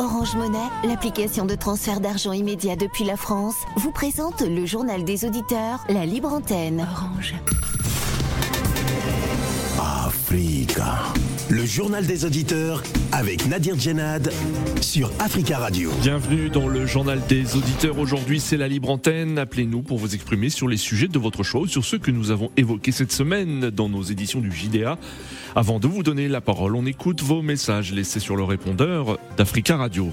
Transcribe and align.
Orange 0.00 0.34
Monnaie, 0.34 0.56
l'application 0.82 1.44
de 1.44 1.54
transfert 1.54 2.00
d'argent 2.00 2.32
immédiat 2.32 2.74
depuis 2.74 3.04
la 3.04 3.18
France, 3.18 3.56
vous 3.76 3.92
présente 3.92 4.40
le 4.40 4.64
journal 4.64 5.04
des 5.04 5.26
auditeurs, 5.26 5.84
la 5.90 6.06
libre 6.06 6.32
antenne. 6.32 6.88
Orange. 6.90 7.34
Africa. 9.78 11.02
Le 11.50 11.66
journal 11.66 12.06
des 12.06 12.24
auditeurs 12.24 12.82
avec 13.12 13.46
Nadir 13.46 13.78
Djenad 13.78 14.32
sur 14.80 15.12
Africa 15.18 15.58
Radio. 15.58 15.90
Bienvenue 16.00 16.48
dans 16.48 16.66
le 16.66 16.86
journal 16.86 17.20
des 17.28 17.54
auditeurs. 17.56 17.98
Aujourd'hui, 17.98 18.40
c'est 18.40 18.56
la 18.56 18.68
libre 18.68 18.88
antenne. 18.88 19.36
Appelez-nous 19.36 19.82
pour 19.82 19.98
vous 19.98 20.14
exprimer 20.14 20.48
sur 20.48 20.66
les 20.66 20.78
sujets 20.78 21.08
de 21.08 21.18
votre 21.18 21.42
choix 21.42 21.60
ou 21.60 21.66
sur 21.66 21.84
ceux 21.84 21.98
que 21.98 22.10
nous 22.10 22.30
avons 22.30 22.50
évoqués 22.56 22.92
cette 22.92 23.12
semaine 23.12 23.68
dans 23.68 23.90
nos 23.90 24.02
éditions 24.02 24.40
du 24.40 24.50
JDA. 24.50 24.96
Avant 25.56 25.80
de 25.80 25.88
vous 25.88 26.04
donner 26.04 26.28
la 26.28 26.40
parole, 26.40 26.76
on 26.76 26.86
écoute 26.86 27.22
vos 27.22 27.42
messages 27.42 27.92
laissés 27.92 28.20
sur 28.20 28.36
le 28.36 28.44
répondeur 28.44 29.18
d'Africa 29.36 29.76
Radio. 29.76 30.06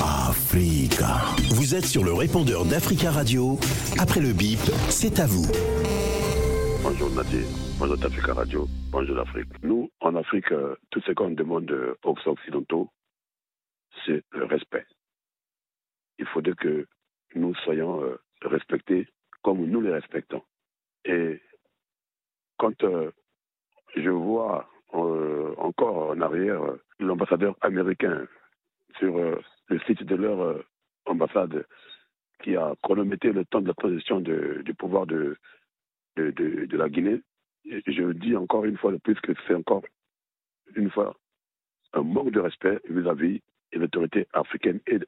Africa. 0.00 1.18
Vous 1.50 1.74
êtes 1.74 1.84
sur 1.84 2.04
le 2.04 2.12
répondeur 2.12 2.64
d'Africa 2.64 3.10
Radio. 3.10 3.58
Après 3.98 4.20
le 4.20 4.32
bip, 4.32 4.60
c'est 4.88 5.18
à 5.18 5.26
vous. 5.26 5.50
Bonjour 6.84 7.10
Nadir. 7.10 7.44
Bonjour 7.80 7.96
d'Africa 7.96 8.34
Radio, 8.34 8.68
bonjour 8.92 9.16
l'Afrique. 9.16 9.50
Nous, 9.64 9.90
en 9.98 10.14
Afrique, 10.14 10.52
euh, 10.52 10.76
tout 10.90 11.00
ce 11.00 11.10
qu'on 11.10 11.30
demande 11.30 11.74
aux 12.04 12.16
Occidentaux, 12.24 12.88
c'est 14.06 14.22
le 14.30 14.44
respect. 14.44 14.86
Il 16.20 16.26
faudrait 16.26 16.54
que 16.54 16.86
nous 17.34 17.52
soyons 17.64 18.00
euh, 18.04 18.16
respectés 18.42 19.08
comme 19.42 19.66
nous 19.66 19.80
les 19.80 19.90
respectons. 19.90 20.42
Et 21.04 21.40
quand 22.58 22.84
euh, 22.84 23.10
je 23.96 24.10
vois 24.10 24.68
encore 24.92 26.10
en 26.10 26.20
arrière 26.20 26.60
l'ambassadeur 27.00 27.56
américain 27.62 28.26
sur 28.98 29.16
le 29.16 29.78
site 29.86 30.04
de 30.04 30.14
leur 30.14 30.62
ambassade 31.06 31.66
qui 32.44 32.54
a 32.54 32.74
chronométré 32.80 33.32
le 33.32 33.44
temps 33.44 33.60
de 33.60 33.66
la 33.66 33.74
transition 33.74 34.20
du 34.20 34.74
pouvoir 34.78 35.06
de, 35.06 35.36
de 36.16 36.76
la 36.76 36.88
Guinée, 36.88 37.22
je 37.64 38.12
dis 38.12 38.36
encore 38.36 38.64
une 38.64 38.76
fois 38.76 38.92
de 38.92 38.98
plus 38.98 39.18
que 39.20 39.32
c'est 39.46 39.54
encore 39.54 39.82
une 40.76 40.90
fois 40.90 41.16
un 41.92 42.02
manque 42.02 42.30
de 42.30 42.40
respect 42.40 42.80
vis-à-vis 42.88 43.40
de 43.72 43.78
l'autorité 43.78 44.26
africaine 44.32 44.80
et 44.86 44.98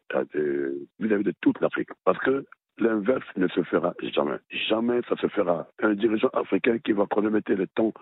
vis-à-vis 0.98 1.24
de 1.24 1.34
toute 1.40 1.60
l'Afrique. 1.60 1.90
Parce 2.04 2.18
que 2.18 2.44
l'inverse 2.78 3.26
ne 3.36 3.48
se 3.48 3.62
fera 3.62 3.94
jamais. 4.02 4.38
Jamais 4.50 5.00
ça 5.08 5.16
se 5.16 5.28
fera. 5.28 5.66
Un 5.80 5.94
dirigeant 5.94 6.28
africain 6.32 6.78
qui 6.78 6.92
va 6.92 7.06
chronométrer 7.06 7.56
le 7.56 7.66
temps, 7.66 7.92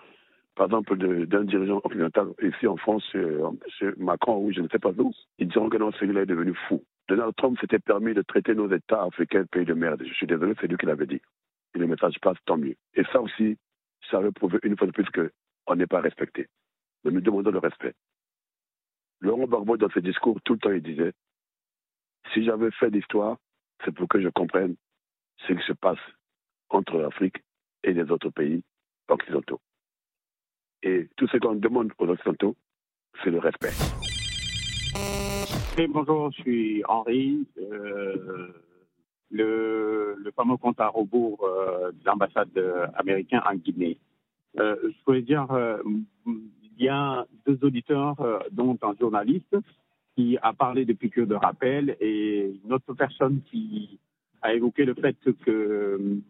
par 0.54 0.66
exemple, 0.66 0.96
d'un 1.26 1.44
dirigeant 1.44 1.80
occidental, 1.84 2.28
ici 2.42 2.66
en 2.66 2.76
France, 2.76 3.04
chez 3.10 3.90
Macron 3.96 4.44
ou 4.44 4.52
je 4.52 4.60
ne 4.60 4.68
sais 4.68 4.78
pas 4.78 4.90
où, 4.90 5.12
ils 5.38 5.48
diront 5.48 5.68
que 5.68 5.76
non, 5.76 5.92
celui-là 5.92 6.22
est 6.22 6.26
devenu 6.26 6.54
fou. 6.68 6.82
Donald 7.08 7.34
Trump 7.36 7.58
s'était 7.60 7.78
permis 7.78 8.14
de 8.14 8.22
traiter 8.22 8.54
nos 8.54 8.70
États 8.72 9.02
africains 9.02 9.44
pays 9.44 9.64
de 9.64 9.74
merde. 9.74 10.02
Je 10.06 10.14
suis 10.14 10.26
désolé, 10.26 10.54
c'est 10.60 10.68
lui 10.68 10.76
qui 10.76 10.86
l'avait 10.86 11.06
dit. 11.06 11.20
Et 11.74 11.78
le 11.78 11.86
message 11.86 12.18
passe, 12.20 12.38
tant 12.46 12.56
mieux. 12.56 12.76
Et 12.94 13.04
ça 13.12 13.20
aussi, 13.20 13.58
ça 14.10 14.20
veut 14.20 14.32
prouver 14.32 14.58
une 14.62 14.76
fois 14.76 14.86
de 14.86 14.92
plus 14.92 15.06
qu'on 15.10 15.76
n'est 15.76 15.86
pas 15.86 16.00
respecté. 16.00 16.46
Mais 17.04 17.10
nous 17.10 17.20
demandons 17.20 17.50
le 17.50 17.58
respect. 17.58 17.94
Laurent 19.20 19.46
Gbagbo, 19.46 19.76
dans 19.76 19.90
ses 19.90 20.00
discours, 20.00 20.40
tout 20.42 20.54
le 20.54 20.58
temps, 20.58 20.70
il 20.70 20.82
disait 20.82 21.12
si 22.32 22.44
j'avais 22.44 22.70
fait 22.70 22.90
l'histoire, 22.90 23.36
c'est 23.84 23.92
pour 23.92 24.08
que 24.08 24.20
je 24.20 24.28
comprenne 24.28 24.76
ce 25.46 25.52
qui 25.52 25.66
se 25.66 25.72
passe 25.72 25.98
entre 26.70 26.98
l'Afrique 26.98 27.36
et 27.82 27.92
les 27.92 28.10
autres 28.10 28.30
pays 28.30 28.62
occidentaux. 29.08 29.60
Et 30.82 31.08
tout 31.16 31.26
ce 31.28 31.38
qu'on 31.38 31.54
demande 31.54 31.92
aux 31.98 32.08
Occidentaux, 32.08 32.56
c'est 33.22 33.30
le 33.30 33.38
respect. 33.38 33.72
bonjour, 35.88 36.30
je 36.32 36.42
suis 36.42 36.84
Henri. 36.86 37.46
Euh, 37.58 38.48
le, 39.30 40.30
fameux 40.36 40.56
compte 40.56 40.80
à 40.80 40.88
rebours 40.88 41.44
euh, 41.44 41.92
de 41.92 42.04
l'ambassade 42.04 42.92
américaine 42.96 43.40
en 43.46 43.54
Guinée. 43.54 43.98
Euh, 44.58 44.76
je 44.84 45.04
voulais 45.06 45.22
dire, 45.22 45.46
il 46.26 46.84
y 46.84 46.88
a 46.88 47.26
deux 47.46 47.58
auditeurs, 47.62 48.16
dont 48.50 48.78
un 48.82 48.94
journaliste, 48.98 49.56
qui 50.14 50.38
a 50.42 50.52
parlé 50.52 50.84
de 50.84 50.92
piqûres 50.92 51.26
de 51.26 51.34
rappel 51.34 51.96
et 52.00 52.60
une 52.64 52.72
autre 52.72 52.94
personne 52.94 53.40
qui 53.50 53.98
a 54.42 54.54
évoqué 54.54 54.84
le 54.84 54.94
fait 54.94 55.16
que 55.44 56.20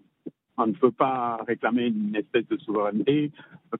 on 0.56 0.67
ne 0.69 0.72
peut 0.72 0.93
pas 0.93 1.39
réclamer 1.47 1.87
une 1.87 2.15
espèce 2.15 2.47
de 2.47 2.56
souveraineté 2.59 3.33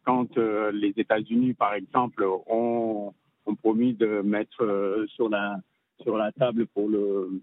quand 0.05 0.37
les 0.37 0.93
États-Unis, 0.97 1.55
par 1.55 1.75
exemple, 1.75 2.25
ont, 2.49 3.15
ont, 3.47 3.55
promis 3.55 3.95
de 3.95 4.23
mettre 4.23 5.07
sur 5.15 5.29
la 5.29 5.61
sur 6.03 6.17
la 6.17 6.33
table 6.33 6.67
pour 6.67 6.89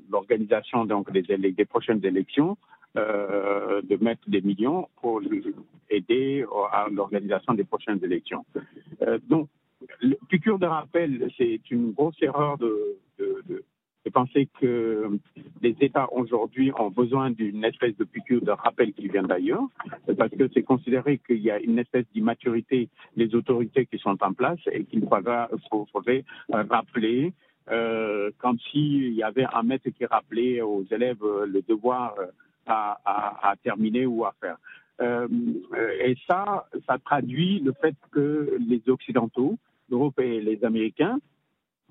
l'organisation 0.09 0.85
des, 0.85 1.51
des, 1.53 1.65
prochaines 1.65 2.03
élections, 2.05 2.57
euh, 2.97 3.81
de 3.81 3.95
mettre 4.03 4.29
des 4.29 4.41
millions 4.41 4.89
pour 5.01 5.21
aider 5.89 6.45
à 6.71 6.87
l'organisation 6.91 7.53
des 7.53 7.63
prochaines 7.63 8.03
élections. 8.03 8.45
Euh, 9.01 9.19
donc, 9.29 9.47
le 10.01 10.15
piqûre 10.29 10.59
de 10.59 10.65
rappel, 10.65 11.29
c'est 11.37 11.59
une 11.71 11.91
grosse 11.91 12.21
erreur 12.21 12.57
de, 12.57 12.97
penser 14.13 14.49
que 14.59 15.09
les 15.61 15.75
États 15.79 16.11
aujourd'hui 16.11 16.69
ont 16.77 16.89
besoin 16.89 17.31
d'une 17.31 17.63
espèce 17.63 17.95
de 17.95 18.03
piqûre 18.03 18.41
de 18.41 18.51
rappel 18.51 18.91
qui 18.91 19.07
vient 19.07 19.23
d'ailleurs, 19.23 19.63
parce 20.17 20.31
que 20.31 20.49
c'est 20.53 20.63
considéré 20.63 21.19
qu'il 21.19 21.37
y 21.37 21.49
a 21.49 21.61
une 21.61 21.79
espèce 21.79 22.03
d'immaturité 22.13 22.89
des 23.15 23.33
autorités 23.35 23.85
qui 23.85 23.97
sont 23.99 24.17
en 24.21 24.33
place 24.33 24.59
et 24.69 24.83
qu'il 24.83 25.07
faudrait, 25.07 25.47
faudrait 25.93 26.25
rappeler 26.49 27.31
euh, 27.71 28.31
comme 28.39 28.59
s'il 28.59 29.13
y 29.13 29.23
avait 29.23 29.45
un 29.53 29.63
maître 29.63 29.89
qui 29.91 30.05
rappelait 30.05 30.59
aux 30.59 30.83
élèves 30.91 31.23
le 31.45 31.61
devoir 31.61 32.15
euh, 32.19 32.25
à 32.65 33.53
terminer 33.63 34.05
ou 34.05 34.25
à 34.25 34.33
faire. 34.41 34.57
Euh, 35.01 35.27
et 35.99 36.15
ça, 36.27 36.67
ça 36.87 36.97
traduit 37.03 37.59
le 37.59 37.73
fait 37.81 37.95
que 38.11 38.57
les 38.67 38.81
Occidentaux, 38.87 39.57
l'Europe 39.91 40.19
et 40.19 40.41
les 40.41 40.63
Américains, 40.63 41.19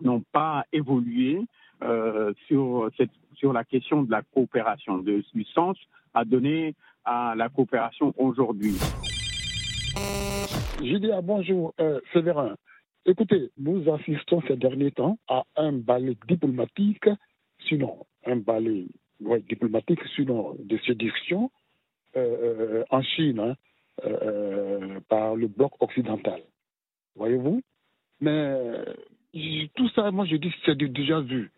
n'ont 0.00 0.24
pas 0.32 0.64
évolué 0.72 1.42
euh, 1.82 2.32
sur, 2.48 2.90
cette, 2.96 3.10
sur 3.34 3.52
la 3.52 3.64
question 3.64 4.02
de 4.02 4.10
la 4.10 4.22
coopération, 4.22 4.98
de, 4.98 5.22
du 5.34 5.44
sens 5.44 5.76
à 6.14 6.24
donner 6.24 6.74
à 7.04 7.34
la 7.36 7.48
coopération 7.50 8.14
aujourd'hui. 8.16 8.76
Julia, 10.82 11.20
bonjour, 11.20 11.74
euh, 11.78 12.00
Séverin. 12.12 12.56
Écoutez, 13.04 13.50
nous 13.58 13.92
assistons 13.92 14.42
ces 14.48 14.56
derniers 14.56 14.92
temps 14.92 15.18
à 15.28 15.44
un 15.56 15.72
balai 15.72 16.16
diplomatique, 16.26 17.08
sinon 17.68 18.06
un 18.24 18.36
balai 18.36 18.86
diplomatique, 19.48 20.00
sinon 20.16 20.56
de 20.58 20.78
séduction 20.86 21.50
euh, 22.16 22.84
en 22.90 23.02
Chine 23.02 23.40
hein, 23.40 23.54
euh, 24.04 25.00
par 25.08 25.36
le 25.36 25.48
bloc 25.48 25.72
occidental. 25.80 26.40
Voyez-vous? 27.16 27.62
Mais 28.20 28.84
tout 29.74 29.88
ça, 29.90 30.10
moi 30.10 30.26
je 30.26 30.36
dis 30.36 30.52
c'est 30.64 30.76
déjà 30.76 31.20
vu. 31.20 31.50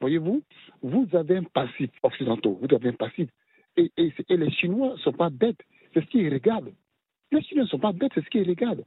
Voyez-vous 0.00 0.42
Vous 0.82 1.08
avez 1.14 1.38
un 1.38 1.44
passif 1.44 1.90
occidental, 2.02 2.52
vous 2.60 2.74
avez 2.74 2.90
un 2.90 2.92
passif. 2.92 3.28
Et, 3.76 3.90
et, 3.96 4.12
les 4.36 4.50
Chinois 4.52 4.92
ne 4.92 4.96
sont 4.98 5.12
pas 5.12 5.30
bêtes, 5.30 5.60
c'est 5.92 6.00
ce 6.00 6.06
qui 6.06 6.28
regardent. 6.28 6.72
Les 7.30 7.42
Chinois 7.42 7.64
ne 7.64 7.68
sont 7.68 7.78
pas 7.78 7.92
bêtes, 7.92 8.12
c'est 8.14 8.24
ce 8.24 8.30
qui 8.30 8.42
regardent. 8.42 8.84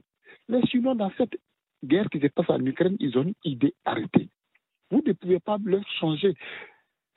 Les 0.48 0.66
Chinois, 0.68 0.96
dans 0.96 1.12
cette 1.18 1.38
guerre 1.84 2.10
qui 2.10 2.20
se 2.20 2.28
passe 2.28 2.50
en 2.50 2.66
Ukraine, 2.66 2.98
ils 3.00 3.18
ont 3.18 3.24
une 3.24 3.34
idée 3.44 3.74
arrêtée. 3.86 4.30
Vous 4.90 5.04
ne 5.06 5.14
pouvez 5.14 5.40
pas 5.40 5.58
leur 5.64 5.88
changer 6.00 6.34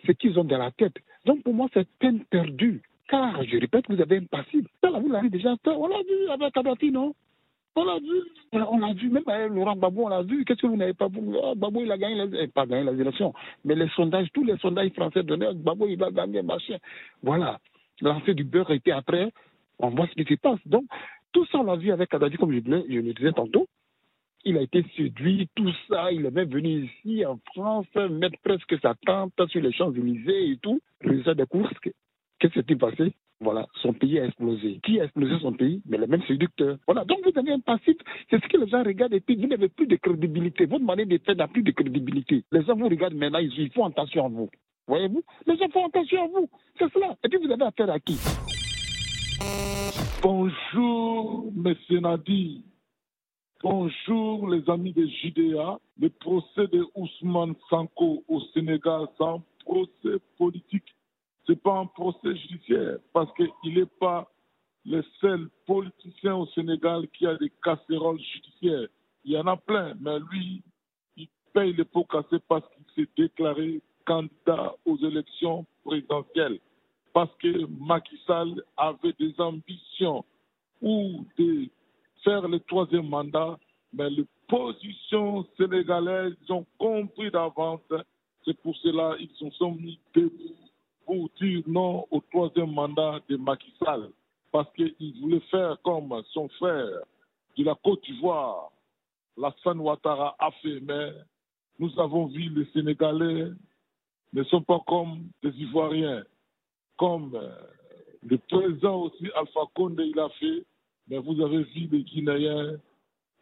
ce 0.07 0.13
qu'ils 0.13 0.39
ont 0.39 0.45
dans 0.45 0.59
la 0.59 0.71
tête. 0.73 0.97
Donc 1.25 1.43
pour 1.43 1.55
moi, 1.55 1.69
c'est 1.73 1.89
peine 1.99 2.25
perdue. 2.27 2.83
Car, 3.09 3.43
je 3.45 3.59
répète, 3.59 3.85
vous 3.89 4.01
avez 4.01 4.19
un 4.19 4.25
passif. 4.25 4.67
vous 4.83 5.11
l'avez 5.11 5.31
déjà 5.31 5.57
fait. 5.65 5.71
On 5.71 5.87
l'a 5.87 6.03
vu 6.03 6.29
avec 6.29 6.55
Kadhafi, 6.55 6.91
non? 6.91 7.15
On 7.75 7.85
l'a 7.85 7.99
vu, 7.99 8.23
on 8.53 8.79
l'a 8.79 8.93
vu, 8.93 9.11
même 9.11 9.23
avec 9.27 9.51
Laurent 9.51 9.77
Gbagbo, 9.77 10.05
on 10.05 10.09
l'a 10.09 10.23
vu. 10.23 10.45
Qu'est-ce 10.45 10.63
que 10.63 10.67
vous 10.67 10.77
n'avez 10.77 10.95
pas 10.95 11.09
vu 11.09 11.21
oh, 11.21 11.55
Gbagbo, 11.55 11.81
il 11.83 11.93
a 11.93 11.99
gagné, 11.99 12.27
les, 12.27 12.43
eh, 12.43 12.49
pas 12.49 12.67
gagné 12.67 12.91
les 12.91 13.01
élections, 13.01 13.33
mais 13.65 13.75
les 13.75 13.89
sondages, 13.91 14.29
tous 14.33 14.45
les 14.45 14.57
sondages 14.59 14.91
français 14.91 15.23
donnaient, 15.23 15.55
Gbagbo, 15.55 15.87
il 15.87 16.03
a 16.03 16.11
gagné, 16.11 16.43
machin. 16.43 16.77
Voilà. 17.23 17.59
L'enfer 18.01 18.35
du 18.35 18.45
beurre 18.45 18.71
était 18.71 18.91
après, 18.91 19.33
on 19.79 19.91
voit 19.91 20.07
ce 20.09 20.23
qui 20.23 20.35
se 20.35 20.41
passe. 20.41 20.61
Donc, 20.67 20.85
tout 21.33 21.47
ça, 21.47 21.59
on 21.59 21.65
l'a 21.65 21.77
vu 21.77 21.93
avec 21.93 22.11
Kadhafi, 22.11 22.37
comme 22.37 22.53
je, 22.53 22.59
je 22.59 22.99
le 22.99 23.13
disais 23.15 23.33
tantôt 23.33 23.67
il 24.45 24.59
a 24.59 24.63
été 24.63 24.85
séduit, 24.97 25.49
tout 25.55 25.73
ça. 25.89 26.13
Il 26.13 26.27
est 26.27 26.31
même 26.31 26.49
venu 26.49 26.85
ici 26.85 27.25
en 27.25 27.39
France 27.55 27.87
mettre 27.95 28.39
presque 28.43 28.79
sa 28.81 28.95
tente 29.07 29.33
sur 29.49 29.61
les 29.61 29.73
Champs-Élysées 29.73 30.51
et 30.51 30.57
tout. 30.59 30.81
Résultat 31.01 31.35
des 31.35 31.47
courses, 31.47 31.73
qu'est-ce 32.39 32.61
qui 32.61 32.67
s'est 32.67 32.77
passé? 32.77 33.15
Voilà, 33.43 33.67
son 33.83 33.93
pays 33.93 34.19
a 34.21 34.27
explosé. 34.27 34.81
Qui 34.85 35.01
a 35.01 35.05
explosé 35.05 35.39
son 35.41 35.53
pays? 35.53 35.83
Mais 35.87 35.99
les 35.99 36.07
mêmes 36.07 36.23
séducteurs. 36.23 36.79
Voilà, 36.87 37.05
donc 37.05 37.19
vous 37.25 37.39
avez 37.39 37.53
un 37.53 37.61
passif. 37.61 37.97
C'est 38.31 38.43
ce 38.43 38.49
que 38.49 38.57
les 38.57 38.69
gens 38.69 38.83
regardent 38.83 39.15
et 39.15 39.21
puis 39.21 39.37
vous 39.37 39.47
n'avez 39.47 39.69
plus 39.69 39.87
de 39.87 39.97
crédibilité. 39.97 40.67
Votre 40.67 40.85
manière 40.85 41.07
de 41.07 41.19
faire 41.19 41.37
n'a 41.37 41.49
plus 41.49 41.63
de 41.63 41.73
crédibilité. 41.73 42.45
Les 42.53 42.63
gens 42.65 42.77
vous 42.77 42.89
regardent 42.89 43.15
maintenant, 43.15 43.41
ils 43.41 43.71
font 43.73 43.85
attention 43.85 44.27
à 44.27 44.29
vous. 44.29 44.49
Voyez-vous? 44.87 45.23
Les 45.47 45.57
gens 45.57 45.69
font 45.69 45.87
attention 45.87 46.25
à 46.25 46.29
vous. 46.29 46.49
C'est 46.79 46.93
cela. 46.93 47.17
Et 47.25 47.29
puis 47.29 47.39
vous 47.39 47.51
avez 47.51 47.65
affaire 47.65 47.91
à 47.91 47.99
qui? 48.01 48.17
Bonjour, 50.23 51.51
monsieur 51.55 52.01
Nadi. 52.01 52.65
Bonjour 53.63 54.49
les 54.49 54.69
amis 54.71 54.93
des 54.93 55.09
JDA. 55.09 55.79
Le 56.01 56.09
procès 56.11 56.67
de 56.69 56.85
Ousmane 56.95 57.55
Sanko 57.71 58.25
au 58.29 58.41
Sénégal, 58.55 59.07
c'est 59.17 59.25
un 59.25 59.43
procès 59.65 60.19
politique. 60.39 60.95
C'est 61.47 61.61
pas 61.61 61.79
un 61.79 61.87
procès 61.87 62.37
judiciaire 62.37 62.99
parce 63.13 63.33
qu'il 63.35 63.75
n'est 63.75 63.87
pas 64.01 64.31
le 64.85 65.03
seul 65.21 65.49
politicien 65.67 66.37
au 66.37 66.47
Sénégal 66.47 67.09
qui 67.09 67.27
a 67.27 67.37
des 67.37 67.51
casseroles 67.63 68.21
judiciaires. 68.21 68.89
Il 69.25 69.33
y 69.33 69.39
en 69.39 69.47
a 69.47 69.57
plein, 69.57 69.95
mais 70.01 70.19
lui, 70.31 70.63
il 71.17 71.29
paye 71.53 71.73
les 71.73 71.85
pots 71.85 72.05
cassés 72.05 72.41
parce 72.49 72.65
qu'il 72.69 72.85
s'est 73.05 73.11
déclaré 73.17 73.81
candidat 74.05 74.75
aux 74.85 74.97
élections 74.99 75.65
présidentielles. 75.85 76.59
Parce 77.13 77.31
que 77.37 77.67
Macky 77.67 78.19
Sall 78.27 78.63
avait 78.77 79.15
des 79.19 79.35
ambitions 79.39 80.25
ou 80.81 81.25
de 81.39 81.69
faire 82.25 82.49
le 82.49 82.59
troisième 82.61 83.09
mandat, 83.09 83.59
mais 83.93 84.11
les 84.11 84.27
positions 84.49 85.47
sénégalaises 85.57 86.35
ont 86.49 86.67
compris 86.79 87.31
d'avance. 87.31 87.81
C'est 88.45 88.59
pour 88.63 88.77
cela 88.77 89.17
qu'ils 89.19 89.53
sont 89.53 89.73
mis 89.73 89.99
debout 90.15 90.57
pour 91.07 91.29
dire 91.41 91.63
non 91.67 92.07
au 92.11 92.21
troisième 92.31 92.73
mandat 92.73 93.21
de 93.29 93.37
Macky 93.37 93.73
Sall. 93.85 94.11
Parce 94.51 94.69
qu'il 94.75 95.15
voulait 95.21 95.41
faire 95.51 95.77
comme 95.83 96.23
son 96.33 96.49
frère 96.51 97.01
de 97.57 97.65
la 97.65 97.75
Côte 97.83 98.03
d'Ivoire, 98.05 98.71
Lassane 99.37 99.81
Ouattara, 99.81 100.37
a 100.39 100.51
fait. 100.63 100.81
Mais 100.81 101.13
nous 101.79 101.91
avons 101.99 102.27
vu 102.27 102.49
les 102.51 102.67
Sénégalais 102.73 103.49
ne 104.33 104.45
sont 104.45 104.63
pas 104.63 104.81
comme 104.87 105.29
des 105.43 105.51
Ivoiriens. 105.51 106.25
Comme 106.99 107.35
euh, 107.35 107.51
le 108.23 108.39
président 108.39 109.03
aussi, 109.03 109.29
Alpha 109.35 109.61
Condé, 109.75 110.05
il 110.05 110.19
a 110.19 110.29
fait. 110.41 110.65
Mais 111.09 111.19
vous 111.19 111.41
avez 111.43 111.65
vu 111.65 111.89
les 111.91 112.03
Guinéens, 112.05 112.77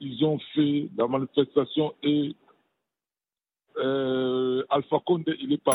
ils 0.01 0.25
ont 0.25 0.39
fait 0.55 0.89
la 0.97 1.07
manifestation 1.07 1.95
et 2.03 2.35
euh, 3.77 4.65
Alpha 4.71 4.99
Condé, 5.05 5.37
il 5.41 5.53
est 5.53 5.63
pas. 5.63 5.75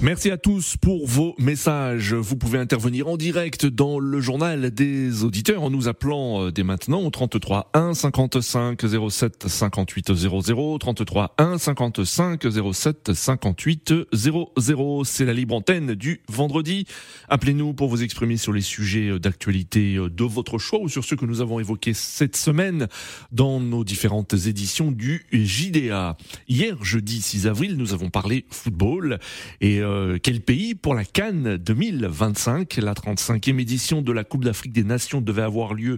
Merci 0.00 0.30
à 0.30 0.36
tous 0.36 0.76
pour 0.76 1.08
vos 1.08 1.34
messages. 1.38 2.14
Vous 2.14 2.36
pouvez 2.36 2.60
intervenir 2.60 3.08
en 3.08 3.16
direct 3.16 3.66
dans 3.66 3.98
le 3.98 4.20
journal 4.20 4.70
des 4.70 5.24
auditeurs 5.24 5.64
en 5.64 5.70
nous 5.70 5.88
appelant 5.88 6.44
euh, 6.44 6.52
dès 6.52 6.62
maintenant 6.62 7.00
au 7.00 7.10
33 7.10 7.70
1 7.74 7.94
55 7.94 8.80
07 9.10 9.48
58 9.48 10.14
00 10.14 10.78
33 10.78 11.34
1 11.36 11.58
55 11.58 12.46
07 12.72 13.12
58 13.12 13.94
00. 14.12 15.02
C'est 15.04 15.24
la 15.24 15.32
libre 15.32 15.56
antenne 15.56 15.96
du 15.96 16.20
vendredi. 16.28 16.86
Appelez-nous 17.28 17.74
pour 17.74 17.88
vous 17.88 18.04
exprimer 18.04 18.36
sur 18.36 18.52
les 18.52 18.60
sujets 18.60 19.18
d'actualité 19.18 19.96
de 19.96 20.24
votre 20.24 20.58
choix 20.58 20.78
ou 20.78 20.88
sur 20.88 21.04
ceux 21.04 21.16
que 21.16 21.26
nous 21.26 21.40
avons 21.40 21.58
évoqués 21.58 21.92
cette 21.92 22.36
semaine 22.36 22.86
dans 23.32 23.58
nos 23.58 23.82
différentes 23.82 24.34
éditions 24.34 24.92
du 24.92 25.26
JDA. 25.32 26.16
Hier, 26.46 26.76
jeudi 26.84 27.20
6 27.20 27.48
avril, 27.48 27.76
nous 27.76 27.94
avons 27.94 28.10
parlé 28.10 28.46
football 28.48 29.18
et 29.60 29.82
euh, 29.88 30.18
quel 30.22 30.42
pays 30.42 30.74
pour 30.74 30.94
la 30.94 31.04
Cannes 31.04 31.56
2025 31.56 32.76
La 32.76 32.92
35e 32.92 33.58
édition 33.58 34.02
de 34.02 34.12
la 34.12 34.22
Coupe 34.22 34.44
d'Afrique 34.44 34.72
des 34.72 34.84
Nations 34.84 35.22
devait 35.22 35.42
avoir 35.42 35.72
lieu 35.72 35.96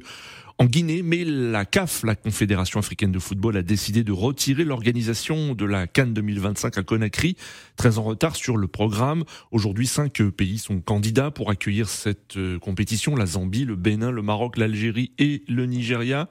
en 0.61 0.67
Guinée, 0.67 1.01
mais 1.03 1.25
la 1.25 1.65
CAF, 1.65 2.03
la 2.05 2.15
Confédération 2.15 2.79
africaine 2.79 3.11
de 3.11 3.19
football, 3.19 3.57
a 3.57 3.63
décidé 3.63 4.05
de 4.05 4.13
retirer 4.13 4.65
l'organisation 4.65 5.55
de 5.55 5.65
la 5.65 5.87
Cannes 5.87 6.13
2025 6.13 6.77
à 6.77 6.83
Conakry, 6.83 7.35
très 7.77 7.97
en 7.97 8.03
retard 8.03 8.37
sur 8.37 8.59
le 8.59 8.69
programme. 8.69 9.25
Aujourd'hui, 9.53 9.87
cinq 9.87 10.23
pays 10.23 10.59
sont 10.59 10.83
candidats 10.83 11.31
pour 11.31 11.49
accueillir 11.49 11.89
cette 11.89 12.37
euh, 12.37 12.59
compétition 12.59 13.17
la 13.17 13.25
Zambie, 13.25 13.65
le 13.65 13.75
Bénin, 13.75 14.11
le 14.11 14.21
Maroc, 14.21 14.59
l'Algérie 14.59 15.13
et 15.19 15.45
le 15.49 15.65
Nigeria. 15.65 16.29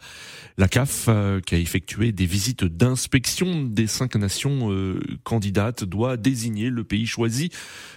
La 0.60 0.68
CAF, 0.68 1.06
euh, 1.08 1.42
qui 1.42 1.56
a 1.56 1.58
effectué 1.58 2.12
des 2.12 2.28
visites 2.28 2.66
d'inspection 2.66 3.64
des 3.64 3.88
cinq 3.88 4.16
nations 4.16 4.72
euh, 4.72 5.00
candidates, 5.24 5.84
doit 5.86 6.18
désigner 6.18 6.70
le 6.70 6.84
pays 6.84 7.08
choisi 7.08 7.50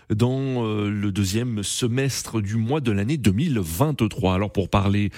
dans 0.08 0.62
le 0.64 1.10
deuxième 1.10 1.62
semestre 1.62 2.42
du 2.42 2.56
mois 2.56 2.80
de 2.80 2.92
l'année 2.92 3.16
2023. 3.16 4.34
Alors 4.34 4.52
pour 4.52 4.68
parler 4.68 5.10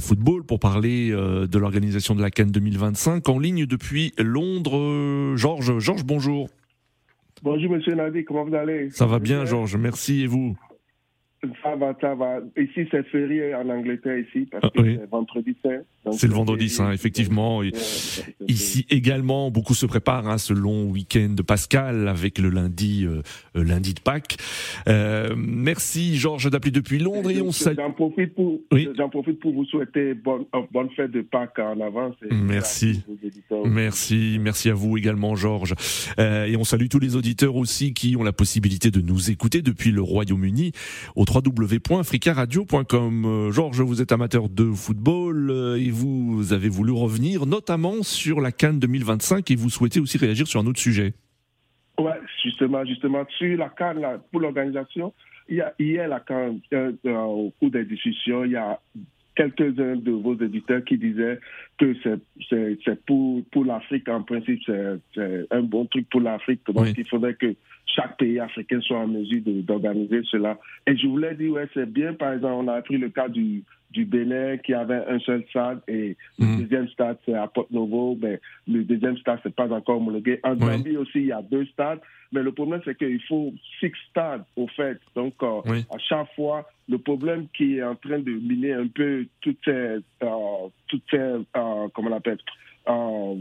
football, 0.00 0.44
pour 0.52 0.60
parler 0.60 1.10
de 1.12 1.58
l'organisation 1.58 2.14
de 2.14 2.20
la 2.20 2.30
Cannes 2.30 2.50
2025, 2.50 3.26
en 3.26 3.38
ligne 3.38 3.64
depuis 3.64 4.12
Londres, 4.18 5.34
Georges. 5.34 5.78
Georges, 5.78 6.04
bonjour. 6.04 6.50
Bonjour 7.42 7.70
Monsieur 7.72 7.94
Nadi, 7.94 8.22
comment 8.22 8.44
vous 8.44 8.54
allez? 8.54 8.90
Ça 8.90 9.06
va 9.06 9.18
bien 9.18 9.46
Georges, 9.46 9.76
merci 9.76 10.24
et 10.24 10.26
vous? 10.26 10.54
Ça 11.62 11.74
va, 11.74 11.92
ça 12.00 12.14
va. 12.14 12.38
Ici, 12.56 12.86
c'est 12.90 13.04
férié 13.08 13.52
en 13.54 13.68
Angleterre, 13.68 14.18
ici, 14.18 14.46
parce 14.50 14.72
que 14.72 14.82
c'est 14.82 15.10
vendredi 15.10 15.56
saint. 15.62 15.80
C'est 16.12 16.28
le 16.28 16.34
vendredi 16.34 16.68
saint, 16.68 16.92
effectivement. 16.92 17.62
ici 18.46 18.86
également, 18.90 19.50
beaucoup 19.50 19.74
se 19.74 19.86
préparent 19.86 20.28
à 20.28 20.34
hein, 20.34 20.38
ce 20.38 20.52
long 20.52 20.84
week-end 20.84 21.30
de 21.30 21.42
Pascal 21.42 22.06
avec 22.06 22.38
le 22.38 22.48
lundi, 22.48 23.04
euh, 23.04 23.22
euh, 23.56 23.64
lundi 23.64 23.94
de 23.94 24.00
Pâques. 24.00 24.36
Euh, 24.88 25.34
merci 25.36 26.16
Georges 26.16 26.48
d'appeler 26.48 26.70
depuis 26.70 26.98
Londres 26.98 27.30
et 27.30 27.40
on 27.40 27.50
J'en 27.50 27.92
profite 27.92 28.34
pour, 28.34 28.60
j'en 28.96 29.08
profite 29.08 29.40
pour 29.40 29.52
vous 29.52 29.64
souhaiter 29.64 30.14
bonne, 30.14 30.44
bonne 30.72 30.90
fête 30.90 31.10
de 31.10 31.22
Pâques 31.22 31.58
en 31.58 31.80
avance. 31.80 32.14
Merci. 32.30 33.02
Merci, 33.64 34.38
merci 34.40 34.70
à 34.70 34.74
vous 34.74 34.96
également 34.96 35.34
Georges. 35.34 35.74
et 36.18 36.56
on 36.56 36.64
salue 36.64 36.86
tous 36.88 37.00
les 37.00 37.16
auditeurs 37.16 37.56
aussi 37.56 37.94
qui 37.94 38.16
ont 38.16 38.22
la 38.22 38.32
possibilité 38.32 38.90
de 38.90 39.00
nous 39.00 39.30
écouter 39.30 39.62
depuis 39.62 39.90
le 39.90 40.02
Royaume-Uni 40.02 40.72
www.africaradio.com. 41.40 43.24
Euh, 43.24 43.50
Georges, 43.50 43.80
vous 43.80 44.02
êtes 44.02 44.12
amateur 44.12 44.48
de 44.48 44.70
football 44.70 45.50
euh, 45.50 45.76
et 45.76 45.90
vous 45.90 46.52
avez 46.52 46.68
voulu 46.68 46.92
revenir 46.92 47.46
notamment 47.46 48.02
sur 48.02 48.40
la 48.40 48.52
Cannes 48.52 48.78
2025 48.78 49.50
et 49.50 49.56
vous 49.56 49.70
souhaitez 49.70 50.00
aussi 50.00 50.18
réagir 50.18 50.46
sur 50.46 50.60
un 50.60 50.66
autre 50.66 50.80
sujet. 50.80 51.14
Ouais, 51.98 52.20
justement, 52.42 52.84
justement, 52.84 53.24
sur 53.38 53.56
la 53.56 53.68
Cannes, 53.68 54.20
pour 54.30 54.40
l'organisation, 54.40 55.12
il 55.48 55.56
y 55.56 55.60
a 55.60 55.72
hier, 55.78 56.08
la 56.08 56.20
Cannes, 56.20 56.60
euh, 56.72 56.92
au 57.04 57.52
cours 57.58 57.70
des 57.70 57.84
discussions, 57.84 58.44
il 58.44 58.52
y 58.52 58.56
a 58.56 58.80
quelques-uns 59.34 59.96
de 59.96 60.10
vos 60.10 60.34
éditeurs 60.34 60.84
qui 60.84 60.98
disaient 60.98 61.38
que 61.78 61.94
c'est 62.02 63.04
pour, 63.06 63.42
pour 63.50 63.64
l'Afrique, 63.64 64.08
en 64.08 64.22
principe, 64.22 64.60
c'est 64.66 65.46
un 65.50 65.62
bon 65.62 65.86
truc 65.86 66.08
pour 66.10 66.20
l'Afrique. 66.20 66.60
Donc, 66.68 66.88
il 66.96 67.06
faudrait 67.08 67.34
que 67.34 67.54
chaque 67.86 68.16
pays 68.16 68.38
africain 68.38 68.80
soit 68.80 68.98
en 68.98 69.08
mesure 69.08 69.42
d'organiser 69.44 70.22
cela. 70.30 70.58
Et 70.86 70.96
je 70.96 71.06
voulais 71.06 71.34
dire, 71.34 71.52
ouais, 71.52 71.68
c'est 71.74 71.90
bien, 71.90 72.14
par 72.14 72.32
exemple, 72.32 72.64
on 72.64 72.68
a 72.68 72.80
pris 72.82 72.98
le 72.98 73.08
cas 73.10 73.28
du, 73.28 73.62
du 73.92 74.04
Bénin 74.04 74.56
qui 74.58 74.74
avait 74.74 75.02
un 75.08 75.18
seul 75.20 75.44
stade 75.50 75.80
et 75.88 76.16
le 76.38 76.46
mhm. 76.46 76.60
deuxième 76.62 76.88
stade 76.88 77.18
c'est 77.24 77.34
à 77.34 77.46
Porto 77.46 77.72
Novo, 77.72 78.18
mais 78.20 78.40
le 78.66 78.84
deuxième 78.84 79.16
stade 79.18 79.40
c'est 79.42 79.54
pas 79.54 79.70
encore 79.72 79.98
homologué. 79.98 80.40
En 80.42 80.56
Zambie 80.56 80.96
aussi 80.96 81.18
il 81.18 81.26
y 81.26 81.32
a 81.32 81.42
deux 81.42 81.66
stades, 81.66 82.00
mais 82.32 82.42
le 82.42 82.52
problème 82.52 82.80
c'est 82.84 82.96
qu'il 82.96 83.22
faut 83.22 83.52
six 83.80 83.92
stades 84.10 84.44
au 84.56 84.66
fait. 84.68 84.98
Donc 85.14 85.34
euh, 85.42 85.60
à 85.90 85.98
chaque 85.98 86.34
fois 86.34 86.68
le 86.88 86.98
problème 86.98 87.46
qui 87.56 87.78
est 87.78 87.82
en 87.82 87.94
train 87.94 88.18
de 88.18 88.32
miner 88.32 88.74
un 88.74 88.88
peu 88.88 89.26
toutes 89.40 89.58
ces, 89.64 89.70
euh, 89.70 90.68
toutes 90.88 91.04
ces 91.10 91.16
euh, 91.18 91.88
comment 91.94 92.10
on 92.10 92.16
appelle 92.16 92.38
en, 92.86 93.36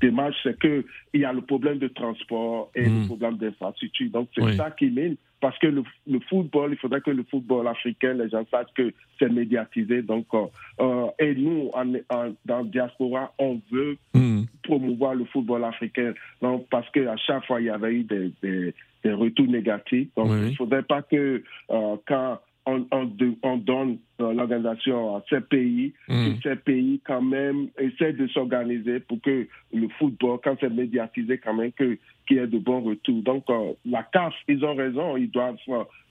démarche, 0.00 0.36
c'est 0.42 0.58
qu'il 0.60 0.84
y 1.14 1.24
a 1.24 1.32
le 1.32 1.42
problème 1.42 1.78
de 1.78 1.88
transport 1.88 2.70
et 2.74 2.84
le 2.84 2.90
mhm. 2.90 3.06
problème 3.06 3.36
d'infrastructure. 3.36 4.10
Donc, 4.10 4.28
c'est 4.34 4.56
ça 4.56 4.70
qui 4.70 4.90
mène. 4.90 5.16
Parce 5.40 5.58
que 5.58 5.66
le, 5.66 5.82
football, 6.28 6.72
il 6.72 6.78
faudrait 6.78 7.02
que 7.02 7.10
le 7.10 7.22
football 7.24 7.68
africain, 7.68 8.14
les 8.14 8.28
gens 8.30 8.44
sachent 8.50 8.72
que 8.74 8.92
c'est 9.18 9.30
médiatisé. 9.30 10.02
Donc, 10.02 10.26
euh, 10.32 10.46
euh, 10.80 11.06
et 11.18 11.34
nous, 11.34 11.70
en, 11.74 12.32
dans 12.44 12.64
diaspora, 12.64 13.32
on 13.38 13.60
veut 13.70 13.98
mhm. 14.14 14.46
promouvoir 14.62 15.14
le 15.14 15.24
football 15.26 15.64
africain. 15.64 16.14
Donc, 16.40 16.66
parce 16.70 16.88
qu'à 16.90 17.16
chaque 17.18 17.44
fois, 17.46 17.60
il 17.60 17.66
y 17.66 17.70
avait 17.70 17.92
eu 17.92 18.04
des, 18.04 18.32
des, 18.42 19.12
retours 19.12 19.46
négatifs. 19.46 20.08
Donc, 20.16 20.28
il 20.30 20.50
ne 20.50 20.54
faudrait 20.54 20.82
pas 20.82 21.02
que 21.02 21.42
euh, 21.70 21.96
quand 22.08 22.40
on, 22.66 22.84
on, 22.90 23.56
donne 23.56 23.98
euh, 24.20 24.32
l'organisation 24.32 25.16
à 25.16 25.24
ces 25.30 25.40
pays, 25.40 25.94
mm. 26.08 26.34
ces 26.42 26.56
pays 26.56 27.00
quand 27.06 27.22
même 27.22 27.68
essaient 27.78 28.12
de 28.12 28.26
s'organiser 28.28 29.00
pour 29.00 29.20
que 29.20 29.46
le 29.72 29.88
football, 29.98 30.40
quand 30.42 30.56
c'est 30.60 30.70
médiatisé, 30.70 31.38
quand 31.38 31.54
même 31.54 31.72
qu'il 31.72 31.98
y 32.30 32.38
ait 32.38 32.46
de 32.46 32.58
bons 32.58 32.82
retours. 32.82 33.22
Donc 33.22 33.44
euh, 33.48 33.72
la 33.84 34.02
CAF, 34.02 34.34
ils 34.48 34.64
ont 34.64 34.74
raison, 34.74 35.16
ils 35.16 35.30
doivent 35.30 35.56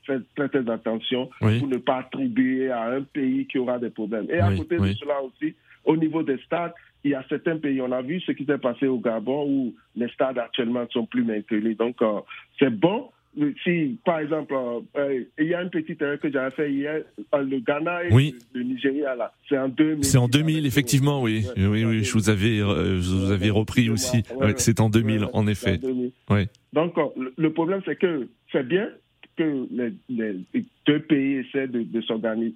faire 0.05 0.21
très 0.35 0.49
très 0.49 0.69
attention 0.69 1.29
pour 1.39 1.49
ne 1.49 1.77
pas 1.77 1.97
attribuer 1.97 2.71
à 2.71 2.85
un 2.91 3.01
pays 3.01 3.45
qui 3.47 3.59
aura 3.59 3.77
des 3.77 3.89
problèmes. 3.89 4.27
Et 4.29 4.39
à 4.39 4.55
côté 4.55 4.77
de 4.77 4.93
cela 4.93 5.21
aussi, 5.21 5.55
au 5.83 5.97
niveau 5.97 6.23
des 6.23 6.37
stades, 6.39 6.73
il 7.03 7.11
y 7.11 7.15
a 7.15 7.23
certains 7.29 7.57
pays, 7.57 7.79
on 7.81 7.91
a 7.91 8.01
vu 8.01 8.19
ce 8.21 8.31
qui 8.31 8.45
s'est 8.45 8.57
passé 8.57 8.87
au 8.87 8.97
Gabon 8.97 9.45
où 9.47 9.75
les 9.95 10.09
stades 10.09 10.39
actuellement 10.39 10.85
sont 10.89 11.05
plus 11.05 11.23
maintenus. 11.23 11.77
Donc 11.77 12.01
euh, 12.01 12.21
c'est 12.57 12.71
bon, 12.71 13.09
si, 13.63 13.97
par 14.05 14.19
exemple, 14.19 14.53
euh, 14.53 14.79
euh, 14.97 15.23
il 15.37 15.47
y 15.47 15.53
a 15.53 15.61
une 15.61 15.69
petite 15.69 16.01
erreur 16.01 16.19
que 16.19 16.31
j'avais 16.31 16.51
fait 16.51 16.71
hier, 16.71 17.01
euh, 17.33 17.41
le 17.43 17.59
Ghana 17.59 18.05
et 18.05 18.33
le, 18.53 18.63
Nigeria, 18.63 19.15
là, 19.15 19.33
c'est 19.49 19.57
en 19.57 19.67
2000. 19.67 20.03
C'est 20.03 20.17
en 20.17 20.27
2000, 20.27 20.65
effectivement, 20.65 21.21
oui. 21.21 21.45
oui, 21.57 21.83
oui, 21.83 22.03
je 22.03 22.13
vous 22.13 22.29
avais, 22.29 22.57
je 22.57 23.15
vous 23.15 23.31
avais 23.31 23.49
repris 23.49 23.89
aussi. 23.89 24.23
c'est 24.57 24.79
en 24.79 24.89
2000, 24.89 25.27
en 25.33 25.47
effet. 25.47 25.79
Oui. 26.29 26.47
Donc, 26.73 26.95
le 27.37 27.53
problème, 27.53 27.81
c'est 27.85 27.97
que 27.97 28.27
c'est 28.51 28.67
bien 28.67 28.89
que 29.37 29.67
les, 30.09 30.45
deux 30.85 30.99
pays 31.01 31.39
essaient 31.39 31.67
de, 31.67 31.85